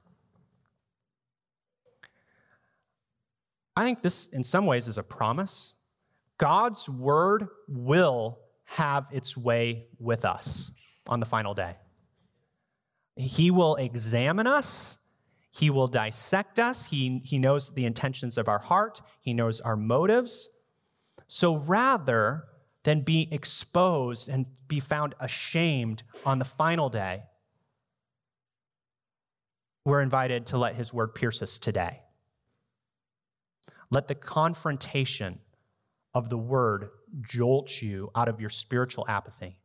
I 3.74 3.82
think 3.82 4.02
this, 4.02 4.26
in 4.26 4.44
some 4.44 4.66
ways, 4.66 4.88
is 4.88 4.98
a 4.98 5.02
promise. 5.02 5.72
God's 6.36 6.86
word 6.86 7.48
will 7.66 8.40
have 8.64 9.06
its 9.10 9.38
way 9.38 9.86
with 9.98 10.26
us 10.26 10.70
on 11.08 11.20
the 11.20 11.26
final 11.26 11.54
day. 11.54 11.76
He 13.16 13.50
will 13.50 13.76
examine 13.76 14.46
us. 14.46 14.98
He 15.50 15.70
will 15.70 15.86
dissect 15.86 16.58
us. 16.58 16.86
He, 16.86 17.20
he 17.24 17.38
knows 17.38 17.72
the 17.72 17.86
intentions 17.86 18.36
of 18.36 18.48
our 18.48 18.58
heart. 18.58 19.00
He 19.20 19.32
knows 19.32 19.60
our 19.60 19.76
motives. 19.76 20.50
So 21.26 21.56
rather 21.56 22.44
than 22.84 23.00
be 23.00 23.28
exposed 23.32 24.28
and 24.28 24.46
be 24.68 24.80
found 24.80 25.14
ashamed 25.18 26.02
on 26.24 26.38
the 26.38 26.44
final 26.44 26.88
day, 26.88 27.22
we're 29.84 30.02
invited 30.02 30.46
to 30.46 30.58
let 30.58 30.74
his 30.74 30.92
word 30.92 31.14
pierce 31.14 31.40
us 31.42 31.58
today. 31.58 32.00
Let 33.90 34.08
the 34.08 34.14
confrontation 34.14 35.38
of 36.12 36.28
the 36.28 36.36
word 36.36 36.90
jolt 37.22 37.80
you 37.80 38.10
out 38.14 38.28
of 38.28 38.40
your 38.40 38.50
spiritual 38.50 39.04
apathy. 39.08 39.58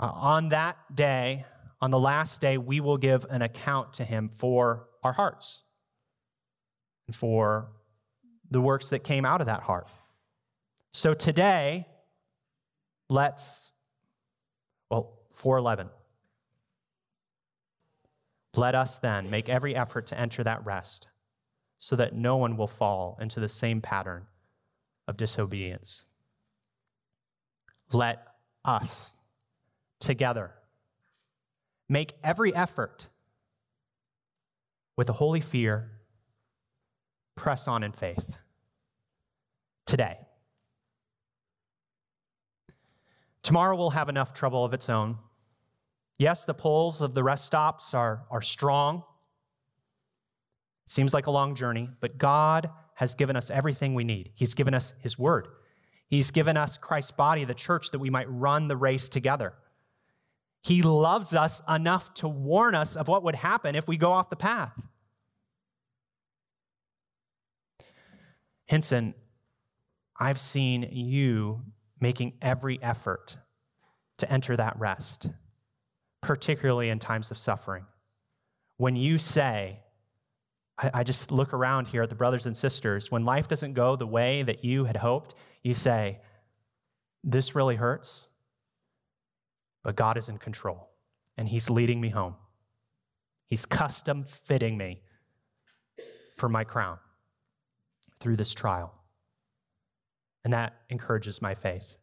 Uh, 0.00 0.10
on 0.14 0.48
that 0.50 0.76
day, 0.94 1.44
on 1.80 1.90
the 1.90 1.98
last 1.98 2.40
day, 2.40 2.58
we 2.58 2.80
will 2.80 2.98
give 2.98 3.26
an 3.30 3.42
account 3.42 3.94
to 3.94 4.04
him 4.04 4.28
for 4.28 4.88
our 5.02 5.12
hearts 5.12 5.62
and 7.06 7.16
for 7.16 7.70
the 8.50 8.60
works 8.60 8.88
that 8.90 9.00
came 9.00 9.24
out 9.24 9.40
of 9.40 9.46
that 9.46 9.62
heart. 9.62 9.88
So 10.92 11.14
today, 11.14 11.86
let's, 13.10 13.72
well, 14.90 15.18
411. 15.32 15.90
Let 18.54 18.74
us 18.74 18.98
then 18.98 19.30
make 19.30 19.48
every 19.48 19.76
effort 19.76 20.06
to 20.06 20.18
enter 20.18 20.42
that 20.44 20.64
rest 20.64 21.08
so 21.78 21.96
that 21.96 22.14
no 22.14 22.36
one 22.36 22.56
will 22.56 22.66
fall 22.66 23.18
into 23.20 23.38
the 23.40 23.48
same 23.48 23.80
pattern 23.80 24.26
of 25.06 25.16
disobedience. 25.16 26.04
Let 27.92 28.26
us 28.64 29.12
together 29.98 30.52
make 31.88 32.14
every 32.22 32.54
effort 32.54 33.08
with 34.96 35.08
a 35.08 35.12
holy 35.14 35.40
fear, 35.40 35.90
press 37.34 37.66
on 37.68 37.82
in 37.82 37.92
faith 37.92 38.36
today. 39.86 40.18
Tomorrow 43.42 43.76
will 43.76 43.90
have 43.90 44.08
enough 44.08 44.34
trouble 44.34 44.64
of 44.64 44.74
its 44.74 44.90
own. 44.90 45.16
Yes, 46.18 46.44
the 46.44 46.52
poles 46.52 47.00
of 47.00 47.14
the 47.14 47.22
rest 47.22 47.46
stops 47.46 47.94
are, 47.94 48.24
are 48.30 48.42
strong. 48.42 49.04
It 50.84 50.90
seems 50.90 51.14
like 51.14 51.28
a 51.28 51.30
long 51.30 51.54
journey, 51.54 51.88
but 52.00 52.18
God 52.18 52.70
has 52.94 53.14
given 53.14 53.36
us 53.36 53.50
everything 53.50 53.94
we 53.94 54.04
need. 54.04 54.32
He's 54.34 54.54
given 54.54 54.74
us 54.74 54.92
His 55.00 55.16
word. 55.16 55.48
He's 56.08 56.30
given 56.30 56.56
us 56.56 56.76
Christ's 56.76 57.12
body, 57.12 57.44
the 57.44 57.54
church, 57.54 57.92
that 57.92 58.00
we 58.00 58.10
might 58.10 58.26
run 58.28 58.66
the 58.66 58.76
race 58.76 59.08
together. 59.08 59.54
He 60.62 60.82
loves 60.82 61.34
us 61.34 61.62
enough 61.68 62.12
to 62.14 62.28
warn 62.28 62.74
us 62.74 62.96
of 62.96 63.08
what 63.08 63.22
would 63.22 63.36
happen 63.36 63.74
if 63.74 63.88
we 63.88 63.96
go 63.96 64.12
off 64.12 64.28
the 64.28 64.36
path. 64.36 64.72
Hinson, 68.66 69.14
I've 70.18 70.40
seen 70.40 70.88
you 70.92 71.62
making 72.00 72.34
every 72.42 72.82
effort 72.82 73.38
to 74.18 74.30
enter 74.30 74.56
that 74.56 74.78
rest 74.78 75.30
particularly 76.20 76.88
in 76.88 76.98
times 76.98 77.30
of 77.30 77.38
suffering. 77.38 77.84
When 78.76 78.96
you 78.96 79.18
say, 79.18 79.80
I, 80.76 80.90
I, 80.94 81.04
just 81.04 81.30
look 81.30 81.52
around 81.52 81.88
here 81.88 82.02
at 82.02 82.10
the 82.10 82.16
brothers 82.16 82.46
and 82.46 82.56
sisters, 82.56 83.10
when 83.10 83.24
life 83.24 83.48
doesn't 83.48 83.74
go 83.74 83.96
the 83.96 84.06
way 84.06 84.42
that 84.42 84.64
you 84.64 84.84
had 84.84 84.96
hoped, 84.96 85.34
you 85.62 85.74
say, 85.74 86.18
This 87.24 87.54
really 87.54 87.76
hurts, 87.76 88.28
but 89.88 89.96
God 89.96 90.18
is 90.18 90.28
in 90.28 90.36
control, 90.36 90.90
and 91.38 91.48
He's 91.48 91.70
leading 91.70 91.98
me 91.98 92.10
home. 92.10 92.34
He's 93.46 93.64
custom 93.64 94.22
fitting 94.22 94.76
me 94.76 95.00
for 96.36 96.46
my 96.46 96.62
crown 96.62 96.98
through 98.20 98.36
this 98.36 98.52
trial. 98.52 98.92
And 100.44 100.52
that 100.52 100.74
encourages 100.90 101.40
my 101.40 101.54
faith. 101.54 101.96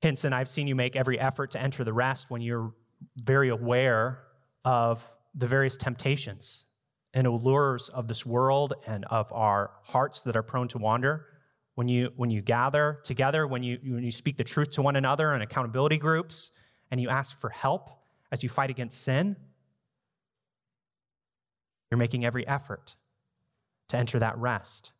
Hinson, 0.00 0.32
I've 0.32 0.48
seen 0.48 0.66
you 0.66 0.74
make 0.74 0.96
every 0.96 1.20
effort 1.20 1.52
to 1.52 1.62
enter 1.62 1.84
the 1.84 1.92
rest 1.92 2.28
when 2.28 2.40
you're 2.40 2.74
very 3.22 3.50
aware 3.50 4.18
of 4.64 5.08
the 5.32 5.46
various 5.46 5.76
temptations 5.76 6.66
and 7.14 7.24
allures 7.24 7.88
of 7.90 8.08
this 8.08 8.26
world 8.26 8.74
and 8.84 9.04
of 9.04 9.32
our 9.32 9.70
hearts 9.84 10.22
that 10.22 10.34
are 10.34 10.42
prone 10.42 10.66
to 10.66 10.78
wander. 10.78 11.37
When 11.78 11.86
you, 11.86 12.10
when 12.16 12.28
you 12.28 12.42
gather 12.42 12.98
together, 13.04 13.46
when 13.46 13.62
you, 13.62 13.78
when 13.84 14.02
you 14.02 14.10
speak 14.10 14.36
the 14.36 14.42
truth 14.42 14.70
to 14.70 14.82
one 14.82 14.96
another 14.96 15.32
in 15.32 15.42
accountability 15.42 15.96
groups, 15.96 16.50
and 16.90 17.00
you 17.00 17.08
ask 17.08 17.38
for 17.38 17.50
help 17.50 17.90
as 18.32 18.42
you 18.42 18.48
fight 18.48 18.68
against 18.68 19.00
sin, 19.00 19.36
you're 21.88 21.98
making 21.98 22.24
every 22.24 22.44
effort 22.48 22.96
to 23.90 23.96
enter 23.96 24.18
that 24.18 24.36
rest 24.38 24.90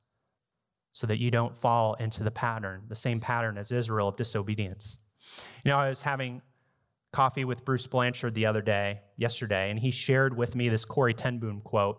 so 0.93 1.05
that 1.09 1.19
you 1.19 1.33
don't 1.33 1.57
fall 1.57 1.95
into 1.95 2.23
the 2.23 2.31
pattern, 2.31 2.83
the 2.87 2.95
same 2.95 3.19
pattern 3.19 3.59
as 3.59 3.73
Israel 3.73 4.07
of 4.07 4.17
disobedience. 4.17 4.99
You 5.65 5.73
know, 5.73 5.79
I 5.79 5.89
was 5.89 6.03
having 6.03 6.43
coffee 7.13 7.45
with 7.45 7.65
Bruce 7.65 7.89
Blanchard 7.89 8.37
the 8.37 8.47
other 8.47 8.63
day, 8.63 9.01
yesterday, 9.17 9.73
and 9.73 9.81
he 9.81 9.91
shared 9.91 10.37
with 10.37 10.55
me 10.55 10.69
this 10.69 10.85
Corrie 10.85 11.13
ten 11.13 11.41
Boom 11.41 11.61
quote. 11.61 11.99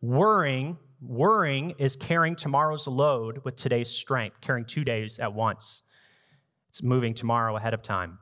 Worrying, 0.00 0.78
worrying 1.00 1.70
is 1.78 1.96
carrying 1.96 2.36
tomorrow's 2.36 2.86
load 2.86 3.40
with 3.44 3.56
today's 3.56 3.88
strength, 3.88 4.40
carrying 4.40 4.66
two 4.66 4.84
days 4.84 5.18
at 5.18 5.32
once. 5.32 5.82
It's 6.68 6.82
moving 6.82 7.14
tomorrow 7.14 7.56
ahead 7.56 7.74
of 7.74 7.82
time. 7.82 8.18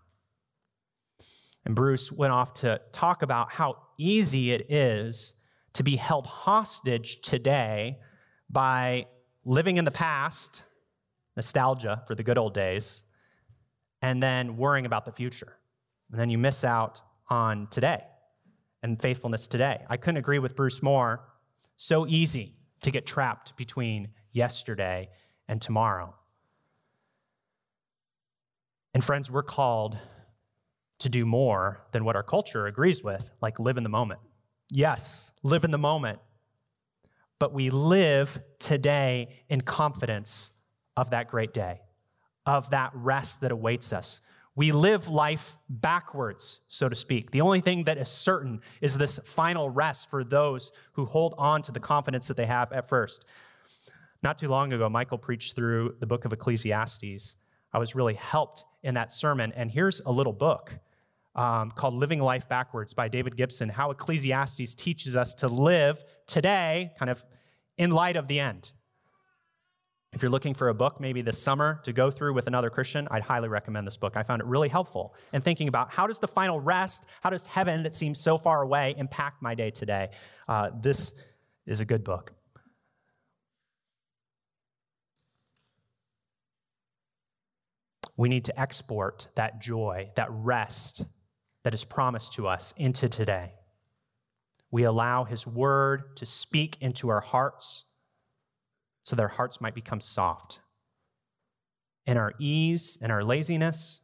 And 1.65 1.75
Bruce 1.75 2.11
went 2.11 2.33
off 2.33 2.55
to 2.55 2.81
talk 2.93 3.23
about 3.23 3.53
how 3.53 3.77
easy 3.99 4.53
it 4.53 4.71
is 4.71 5.35
to 5.75 5.83
be 5.83 5.97
held 5.97 6.27
hostage 6.27 7.21
today 7.21 7.99
by 8.49 9.07
living 9.45 9.77
in 9.77 9.85
the 9.85 9.91
past, 9.91 10.63
nostalgia 11.37 12.03
for 12.07 12.15
the 12.15 12.23
good 12.23 12.39
old 12.39 12.55
days, 12.55 13.03
and 14.01 14.23
then 14.23 14.57
worrying 14.57 14.87
about 14.87 15.05
the 15.05 15.13
future. 15.13 15.59
And 16.11 16.21
then 16.21 16.31
you 16.31 16.39
miss 16.39 16.65
out 16.65 17.03
on 17.29 17.67
today 17.67 18.03
and 18.83 19.01
faithfulness 19.01 19.49
today. 19.49 19.85
I 19.91 19.97
couldn't 19.97 20.19
agree 20.19 20.39
with 20.39 20.57
Bruce 20.57 20.83
more. 20.83 21.29
So 21.77 22.07
easy 22.07 22.58
to 22.83 22.91
get 22.91 23.07
trapped 23.07 23.57
between 23.57 24.09
yesterday 24.33 25.09
and 25.49 25.61
tomorrow. 25.61 26.15
And 28.95 29.03
friends, 29.03 29.31
we're 29.31 29.43
called 29.43 29.97
to 30.99 31.09
do 31.09 31.25
more 31.25 31.81
than 31.93 32.05
what 32.05 32.17
our 32.17 32.23
culture 32.23 32.67
agrees 32.67 33.03
with, 33.03 33.31
like 33.41 33.59
live 33.59 33.77
in 33.77 33.83
the 33.83 33.89
moment. 33.89 34.21
Yes, 34.71 35.33
live 35.43 35.65
in 35.65 35.71
the 35.71 35.79
moment. 35.79 36.19
But 37.39 37.53
we 37.53 37.71
live 37.71 38.41
today 38.59 39.29
in 39.49 39.61
confidence 39.61 40.53
of 40.97 41.11
that 41.11 41.29
great 41.29 41.55
day, 41.55 41.81
of 42.45 42.71
that 42.71 42.91
rest 42.95 43.41
that 43.43 43.53
awaits 43.53 43.93
us. 43.93 44.21
We 44.59 44.73
live 44.73 45.07
life 45.07 45.57
backwards, 45.69 46.63
so 46.67 46.89
to 46.89 46.97
speak. 46.97 47.31
The 47.31 47.43
only 47.43 47.61
thing 47.61 47.85
that 47.85 47.97
is 47.97 48.09
certain 48.09 48.61
is 48.81 48.99
this 48.99 49.21
final 49.23 49.71
rest 49.71 50.11
for 50.11 50.25
those 50.25 50.73
who 50.95 51.05
hold 51.07 51.37
on 51.39 51.63
to 51.63 51.71
the 51.71 51.79
confidence 51.79 52.27
that 52.27 52.37
they 52.37 52.47
have 52.47 52.73
at 52.73 52.89
first. 52.89 53.25
Not 54.21 54.37
too 54.37 54.49
long 54.49 54.73
ago, 54.73 54.89
Michael 54.89 55.17
preached 55.17 55.55
through 55.55 55.95
the 56.01 56.09
book 56.09 56.25
of 56.25 56.33
Ecclesiastes. 56.33 57.37
I 57.73 57.79
was 57.79 57.95
really 57.95 58.15
helped 58.15 58.65
in 58.83 58.95
that 58.95 59.13
sermon. 59.13 59.53
And 59.55 59.71
here's 59.71 60.01
a 60.05 60.11
little 60.11 60.33
book 60.33 60.77
um, 61.37 61.71
called 61.71 61.95
Living 61.95 62.19
Life 62.19 62.49
Backwards 62.49 62.93
by 62.95 63.07
David 63.07 63.37
Gibson 63.37 63.69
How 63.69 63.93
Ecclesiastes 63.93 64.75
Teaches 64.75 65.15
Us 65.15 65.35
to 65.35 65.47
Live 65.47 66.05
Today, 66.27 66.91
kind 66.99 67.11
of 67.11 67.23
in 67.77 67.93
light 67.93 68.17
of 68.17 68.27
the 68.27 68.41
end. 68.41 68.73
If 70.13 70.23
you're 70.23 70.31
looking 70.31 70.55
for 70.55 70.71
a 70.71 70.75
book 70.75 71.01
maybe 71.01 71.21
this 71.21 71.41
summer 71.41 71.81
to 71.85 71.93
go 71.93 72.11
through 72.11 72.33
with 72.33 72.47
another 72.47 72.71
Christian, 72.71 73.07
I'd 73.11 73.23
highly 73.23 73.49
recommend 73.49 73.87
this 73.87 73.97
book. 73.97 74.17
I 74.17 74.23
found 74.23 74.41
it 74.41 74.47
really 74.47 74.69
helpful 74.69 75.15
in 75.33 75.43
thinking 75.43 75.69
about 75.69 75.93
how 75.93 76.07
does 76.07 76.19
the 76.19 76.29
final 76.29 76.61
rest, 76.61 77.07
how 77.21 77.31
does 77.31 77.47
heaven 77.47 77.83
that 77.83 77.95
seems 77.95 78.19
so 78.19 78.39
far 78.39 78.63
away 78.63 78.95
impact 78.97 79.43
my 79.43 79.55
day 79.55 79.71
today. 79.71 80.09
Uh, 80.49 80.71
this 80.81 81.13
is 81.67 81.81
a 81.81 81.85
good 81.85 82.05
book. 82.05 82.33
We 88.17 88.29
need 88.29 88.47
to 88.47 88.61
export 88.61 89.29
that 89.37 89.61
joy, 89.61 90.11
that 90.17 90.29
rest 90.31 91.05
that 91.65 91.75
is 91.75 91.85
promised 91.85 92.33
to 92.33 92.49
us 92.49 92.73
into 92.77 93.09
today. 93.09 93.53
We 94.71 94.85
allow 94.85 95.25
His 95.25 95.47
word 95.47 96.17
to 96.17 96.27
speak 96.27 96.79
into 96.81 97.11
our 97.11 97.21
hearts 97.21 97.85
so 99.09 99.17
their 99.17 99.29
hearts 99.29 99.59
might 99.59 99.75
become 99.75 100.03
soft. 100.03 100.61
In 102.07 102.19
our 102.19 102.35
ease 102.39 102.99
in 103.01 103.11
our 103.11 103.25
laziness, 103.25 104.03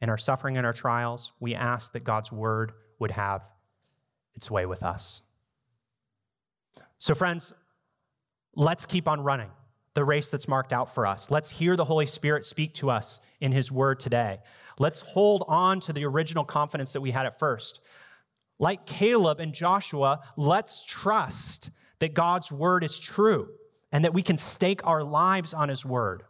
in 0.00 0.08
our 0.08 0.18
suffering 0.18 0.56
and 0.56 0.64
our 0.64 0.72
trials, 0.72 1.32
we 1.40 1.54
ask 1.54 1.92
that 1.92 2.04
God's 2.04 2.30
word 2.30 2.72
would 3.00 3.10
have 3.10 3.48
its 4.34 4.48
way 4.48 4.66
with 4.66 4.84
us. 4.84 5.22
So, 6.96 7.14
friends, 7.14 7.52
let's 8.54 8.86
keep 8.86 9.08
on 9.08 9.20
running 9.20 9.50
the 9.94 10.04
race 10.04 10.28
that's 10.28 10.46
marked 10.46 10.72
out 10.72 10.94
for 10.94 11.06
us. 11.06 11.30
Let's 11.30 11.50
hear 11.50 11.74
the 11.74 11.84
Holy 11.84 12.06
Spirit 12.06 12.44
speak 12.44 12.74
to 12.74 12.88
us 12.88 13.20
in 13.40 13.50
His 13.50 13.72
word 13.72 13.98
today. 13.98 14.38
Let's 14.78 15.00
hold 15.00 15.44
on 15.48 15.80
to 15.80 15.92
the 15.92 16.04
original 16.04 16.44
confidence 16.44 16.92
that 16.92 17.00
we 17.00 17.10
had 17.10 17.26
at 17.26 17.40
first. 17.40 17.80
Like 18.60 18.86
Caleb 18.86 19.40
and 19.40 19.52
Joshua, 19.52 20.20
let's 20.36 20.84
trust 20.84 21.70
that 21.98 22.14
God's 22.14 22.52
word 22.52 22.84
is 22.84 22.96
true 22.96 23.48
and 23.92 24.04
that 24.04 24.14
we 24.14 24.22
can 24.22 24.38
stake 24.38 24.80
our 24.84 25.02
lives 25.02 25.52
on 25.52 25.68
his 25.68 25.84
word. 25.84 26.22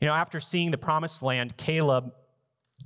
You 0.00 0.08
know, 0.08 0.14
after 0.14 0.40
seeing 0.40 0.70
the 0.70 0.78
promised 0.78 1.22
land, 1.22 1.56
Caleb 1.56 2.12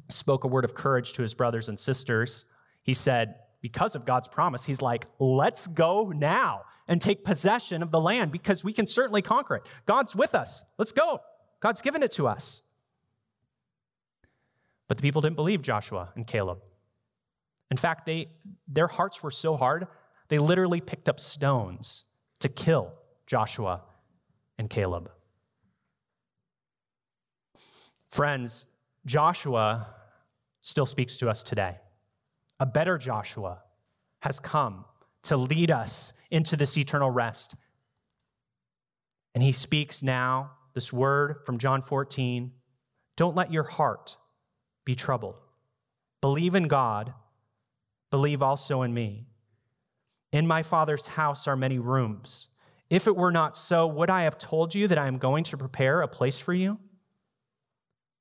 spoke 0.08 0.44
a 0.44 0.48
word 0.48 0.64
of 0.64 0.74
courage 0.74 1.12
to 1.14 1.22
his 1.22 1.34
brothers 1.34 1.68
and 1.68 1.78
sisters. 1.78 2.44
He 2.82 2.94
said, 2.94 3.36
because 3.60 3.96
of 3.96 4.04
God's 4.04 4.28
promise, 4.28 4.64
he's 4.64 4.80
like, 4.80 5.06
let's 5.18 5.66
go 5.66 6.12
now 6.14 6.62
and 6.86 7.00
take 7.00 7.24
possession 7.24 7.82
of 7.82 7.90
the 7.90 8.00
land 8.00 8.32
because 8.32 8.64
we 8.64 8.72
can 8.72 8.86
certainly 8.86 9.20
conquer 9.20 9.56
it. 9.56 9.66
God's 9.84 10.14
with 10.14 10.34
us. 10.34 10.64
Let's 10.78 10.92
go. 10.92 11.20
God's 11.60 11.82
given 11.82 12.02
it 12.02 12.12
to 12.12 12.28
us. 12.28 12.62
But 14.86 14.96
the 14.96 15.02
people 15.02 15.20
didn't 15.20 15.36
believe 15.36 15.60
Joshua 15.60 16.10
and 16.14 16.26
Caleb. 16.26 16.60
In 17.70 17.76
fact, 17.76 18.06
they, 18.06 18.28
their 18.66 18.86
hearts 18.86 19.22
were 19.22 19.30
so 19.30 19.56
hard, 19.56 19.86
they 20.28 20.38
literally 20.38 20.80
picked 20.80 21.08
up 21.08 21.20
stones 21.20 22.04
to 22.40 22.48
kill 22.48 22.92
Joshua, 23.28 23.82
and 24.58 24.70
Caleb. 24.70 25.10
Friends, 28.10 28.66
Joshua 29.04 29.86
still 30.62 30.86
speaks 30.86 31.18
to 31.18 31.28
us 31.28 31.42
today. 31.42 31.76
A 32.58 32.64
better 32.64 32.96
Joshua 32.96 33.58
has 34.22 34.40
come 34.40 34.86
to 35.24 35.36
lead 35.36 35.70
us 35.70 36.14
into 36.30 36.56
this 36.56 36.76
eternal 36.78 37.10
rest. 37.10 37.54
And 39.34 39.44
he 39.44 39.52
speaks 39.52 40.02
now 40.02 40.52
this 40.74 40.90
word 40.90 41.44
from 41.44 41.58
John 41.58 41.82
14 41.82 42.50
Don't 43.16 43.36
let 43.36 43.52
your 43.52 43.64
heart 43.64 44.16
be 44.86 44.94
troubled. 44.94 45.36
Believe 46.22 46.54
in 46.54 46.66
God, 46.66 47.12
believe 48.10 48.42
also 48.42 48.80
in 48.80 48.94
me. 48.94 49.26
In 50.32 50.46
my 50.46 50.62
Father's 50.62 51.08
house 51.08 51.46
are 51.46 51.56
many 51.56 51.78
rooms. 51.78 52.48
If 52.90 53.06
it 53.06 53.16
were 53.16 53.32
not 53.32 53.56
so, 53.56 53.86
would 53.86 54.10
I 54.10 54.22
have 54.22 54.38
told 54.38 54.74
you 54.74 54.88
that 54.88 54.98
I 54.98 55.06
am 55.08 55.18
going 55.18 55.44
to 55.44 55.58
prepare 55.58 56.00
a 56.00 56.08
place 56.08 56.38
for 56.38 56.54
you? 56.54 56.78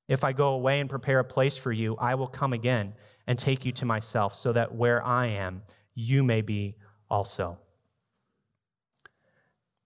If 0.08 0.24
I 0.24 0.32
go 0.32 0.48
away 0.50 0.80
and 0.80 0.88
prepare 0.88 1.20
a 1.20 1.24
place 1.24 1.56
for 1.56 1.72
you, 1.72 1.96
I 1.96 2.14
will 2.14 2.26
come 2.26 2.52
again 2.52 2.94
and 3.26 3.38
take 3.38 3.64
you 3.64 3.72
to 3.72 3.84
myself, 3.84 4.34
so 4.34 4.52
that 4.52 4.74
where 4.74 5.04
I 5.04 5.26
am, 5.26 5.62
you 5.94 6.22
may 6.22 6.40
be 6.40 6.76
also. 7.10 7.58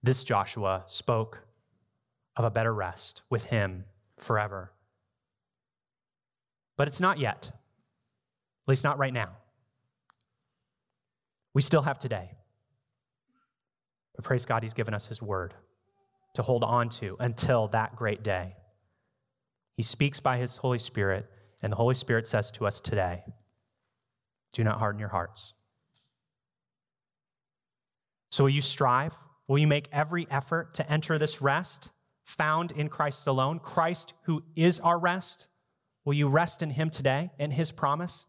This 0.01 0.23
Joshua 0.23 0.83
spoke 0.85 1.45
of 2.35 2.45
a 2.45 2.51
better 2.51 2.73
rest 2.73 3.21
with 3.29 3.45
him 3.45 3.85
forever. 4.17 4.71
But 6.77 6.87
it's 6.87 7.01
not 7.01 7.19
yet, 7.19 7.51
at 7.53 8.67
least 8.67 8.83
not 8.83 8.97
right 8.97 9.13
now. 9.13 9.29
We 11.53 11.61
still 11.61 11.83
have 11.83 11.99
today. 11.99 12.31
But 14.15 14.25
praise 14.25 14.45
God, 14.45 14.63
He's 14.63 14.73
given 14.73 14.93
us 14.93 15.07
His 15.07 15.21
word 15.21 15.53
to 16.33 16.41
hold 16.41 16.63
on 16.63 16.89
to 16.89 17.15
until 17.19 17.67
that 17.69 17.95
great 17.95 18.23
day. 18.23 18.55
He 19.75 19.83
speaks 19.83 20.19
by 20.19 20.37
His 20.37 20.57
Holy 20.57 20.79
Spirit, 20.79 21.27
and 21.61 21.71
the 21.71 21.77
Holy 21.77 21.95
Spirit 21.95 22.27
says 22.27 22.51
to 22.51 22.65
us 22.67 22.81
today 22.81 23.23
do 24.53 24.63
not 24.63 24.79
harden 24.79 24.99
your 24.99 25.09
hearts. 25.09 25.53
So, 28.31 28.43
will 28.43 28.51
you 28.51 28.61
strive? 28.61 29.13
Will 29.47 29.57
you 29.57 29.67
make 29.67 29.89
every 29.91 30.27
effort 30.31 30.75
to 30.75 30.91
enter 30.91 31.17
this 31.17 31.41
rest 31.41 31.89
found 32.23 32.71
in 32.71 32.87
Christ 32.87 33.27
alone? 33.27 33.59
Christ, 33.59 34.13
who 34.23 34.43
is 34.55 34.79
our 34.79 34.97
rest. 34.97 35.47
Will 36.05 36.13
you 36.13 36.27
rest 36.27 36.61
in 36.61 36.69
Him 36.69 36.89
today, 36.89 37.31
in 37.37 37.51
His 37.51 37.71
promise, 37.71 38.25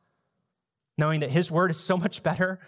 knowing 0.99 1.21
that 1.21 1.31
His 1.31 1.51
word 1.51 1.71
is 1.71 1.79
so 1.79 1.97
much 1.97 2.23
better 2.23 2.59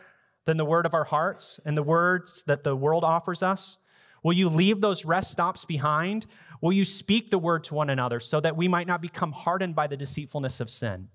than 0.47 0.57
the 0.57 0.65
word 0.65 0.87
of 0.87 0.95
our 0.95 1.05
hearts 1.05 1.61
and 1.65 1.77
the 1.77 1.83
words 1.83 2.43
that 2.47 2.65
the 2.65 2.75
world 2.75 3.05
offers 3.05 3.43
us? 3.43 3.77
Will 4.23 4.33
you 4.33 4.49
leave 4.49 4.81
those 4.81 5.05
rest 5.05 5.31
stops 5.31 5.65
behind? 5.65 6.27
Will 6.61 6.73
you 6.73 6.85
speak 6.85 7.31
the 7.31 7.39
word 7.39 7.65
to 7.65 7.75
one 7.75 7.91
another 7.91 8.19
so 8.19 8.41
that 8.41 8.57
we 8.57 8.67
might 8.67 8.87
not 8.87 9.03
become 9.03 9.33
hardened 9.33 9.75
by 9.75 9.87
the 9.87 9.97
deceitfulness 9.97 10.61
of 10.61 10.71
sin? 10.71 11.09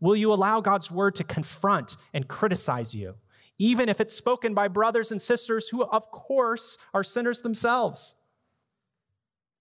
Will 0.00 0.16
you 0.16 0.32
allow 0.32 0.60
God's 0.60 0.90
word 0.90 1.14
to 1.16 1.24
confront 1.24 1.96
and 2.12 2.26
criticize 2.26 2.94
you, 2.94 3.14
even 3.58 3.88
if 3.88 4.00
it's 4.00 4.14
spoken 4.14 4.52
by 4.52 4.68
brothers 4.68 5.12
and 5.12 5.20
sisters 5.20 5.68
who, 5.68 5.84
of 5.84 6.10
course, 6.10 6.76
are 6.92 7.04
sinners 7.04 7.42
themselves? 7.42 8.16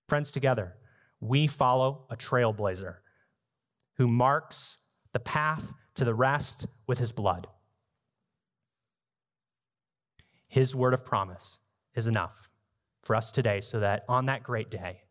Friends, 0.08 0.32
together, 0.32 0.76
we 1.20 1.48
follow 1.48 2.06
a 2.10 2.16
trailblazer 2.16 2.96
who 3.98 4.08
marks 4.08 4.80
the 5.14 5.20
path 5.20 5.74
to 5.96 6.06
the 6.06 6.16
rest 6.16 6.68
with 6.88 7.00
his 7.00 7.12
blood. 7.12 7.48
His 10.50 10.76
word 10.76 10.94
of 10.94 11.06
promise 11.06 11.60
is 11.96 12.08
enough 12.08 12.50
for 13.02 13.16
us 13.16 13.32
today 13.32 13.62
so 13.62 13.80
that 13.80 14.04
on 14.10 14.26
that 14.26 14.44
great 14.44 14.70
day, 14.70 15.04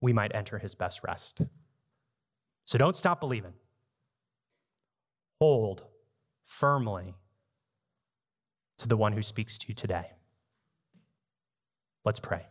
we 0.00 0.12
might 0.12 0.34
enter 0.34 0.58
his 0.58 0.74
best 0.74 1.02
rest. 1.02 1.40
So 2.64 2.78
don't 2.78 2.94
stop 2.94 3.20
believing. 3.20 3.54
Hold 5.40 5.84
firmly 6.44 7.14
to 8.78 8.86
the 8.86 8.96
one 8.96 9.12
who 9.12 9.22
speaks 9.22 9.56
to 9.58 9.68
you 9.68 9.74
today. 9.74 10.10
Let's 12.04 12.20
pray. 12.20 12.46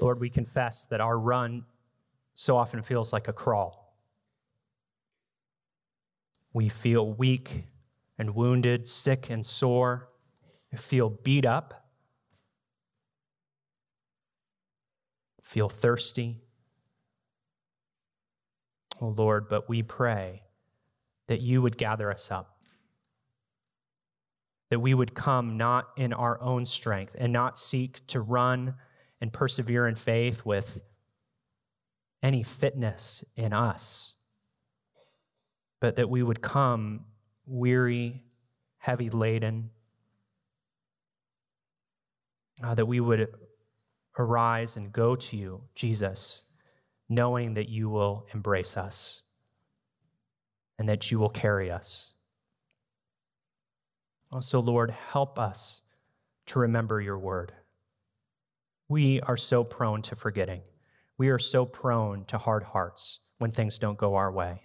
Lord, 0.00 0.20
we 0.20 0.30
confess 0.30 0.86
that 0.86 1.00
our 1.00 1.18
run 1.18 1.64
so 2.34 2.56
often 2.56 2.82
feels 2.82 3.12
like 3.12 3.28
a 3.28 3.32
crawl. 3.32 3.96
We 6.52 6.68
feel 6.68 7.12
weak 7.12 7.64
and 8.22 8.36
wounded, 8.36 8.86
sick 8.86 9.30
and 9.30 9.44
sore, 9.44 10.08
feel 10.76 11.10
beat 11.10 11.44
up, 11.44 11.88
feel 15.42 15.68
thirsty. 15.68 16.40
Oh 19.00 19.08
Lord, 19.08 19.48
but 19.48 19.68
we 19.68 19.82
pray 19.82 20.42
that 21.26 21.40
you 21.40 21.60
would 21.62 21.76
gather 21.76 22.12
us 22.12 22.30
up, 22.30 22.58
that 24.70 24.78
we 24.78 24.94
would 24.94 25.14
come 25.14 25.56
not 25.56 25.88
in 25.96 26.12
our 26.12 26.40
own 26.40 26.64
strength 26.64 27.16
and 27.18 27.32
not 27.32 27.58
seek 27.58 28.06
to 28.06 28.20
run 28.20 28.76
and 29.20 29.32
persevere 29.32 29.88
in 29.88 29.96
faith 29.96 30.46
with 30.46 30.80
any 32.22 32.44
fitness 32.44 33.24
in 33.34 33.52
us, 33.52 34.14
but 35.80 35.96
that 35.96 36.08
we 36.08 36.22
would 36.22 36.40
come 36.40 37.06
weary, 37.46 38.22
heavy 38.78 39.10
laden, 39.10 39.70
uh, 42.62 42.74
that 42.74 42.86
we 42.86 43.00
would 43.00 43.28
arise 44.18 44.76
and 44.76 44.92
go 44.92 45.14
to 45.14 45.36
you, 45.36 45.62
Jesus, 45.74 46.44
knowing 47.08 47.54
that 47.54 47.68
you 47.68 47.88
will 47.88 48.26
embrace 48.32 48.76
us 48.76 49.22
and 50.78 50.88
that 50.88 51.10
you 51.10 51.18
will 51.18 51.28
carry 51.28 51.70
us. 51.70 52.14
So, 54.40 54.60
Lord, 54.60 54.90
help 54.90 55.38
us 55.38 55.82
to 56.46 56.58
remember 56.58 57.00
your 57.00 57.18
word. 57.18 57.52
We 58.88 59.20
are 59.20 59.36
so 59.36 59.62
prone 59.62 60.02
to 60.02 60.16
forgetting. 60.16 60.62
We 61.18 61.28
are 61.28 61.38
so 61.38 61.66
prone 61.66 62.24
to 62.26 62.38
hard 62.38 62.62
hearts 62.62 63.20
when 63.38 63.50
things 63.50 63.78
don't 63.78 63.98
go 63.98 64.14
our 64.14 64.32
way. 64.32 64.60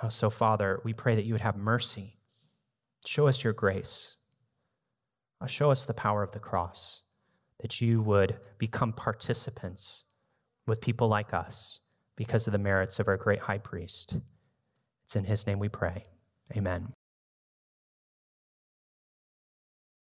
Oh, 0.00 0.08
so, 0.08 0.30
Father, 0.30 0.80
we 0.84 0.92
pray 0.92 1.16
that 1.16 1.24
you 1.24 1.34
would 1.34 1.40
have 1.40 1.56
mercy. 1.56 2.18
Show 3.06 3.26
us 3.26 3.42
your 3.42 3.52
grace. 3.52 4.16
Uh, 5.40 5.46
show 5.46 5.70
us 5.70 5.84
the 5.84 5.94
power 5.94 6.22
of 6.22 6.32
the 6.32 6.38
cross, 6.38 7.02
that 7.60 7.80
you 7.80 8.02
would 8.02 8.38
become 8.58 8.92
participants 8.92 10.04
with 10.66 10.80
people 10.80 11.08
like 11.08 11.32
us 11.32 11.80
because 12.16 12.46
of 12.46 12.52
the 12.52 12.58
merits 12.58 12.98
of 12.98 13.08
our 13.08 13.16
great 13.16 13.40
high 13.40 13.58
priest. 13.58 14.18
It's 15.04 15.16
in 15.16 15.24
his 15.24 15.46
name 15.46 15.58
we 15.58 15.68
pray. 15.68 16.02
Amen. 16.56 16.92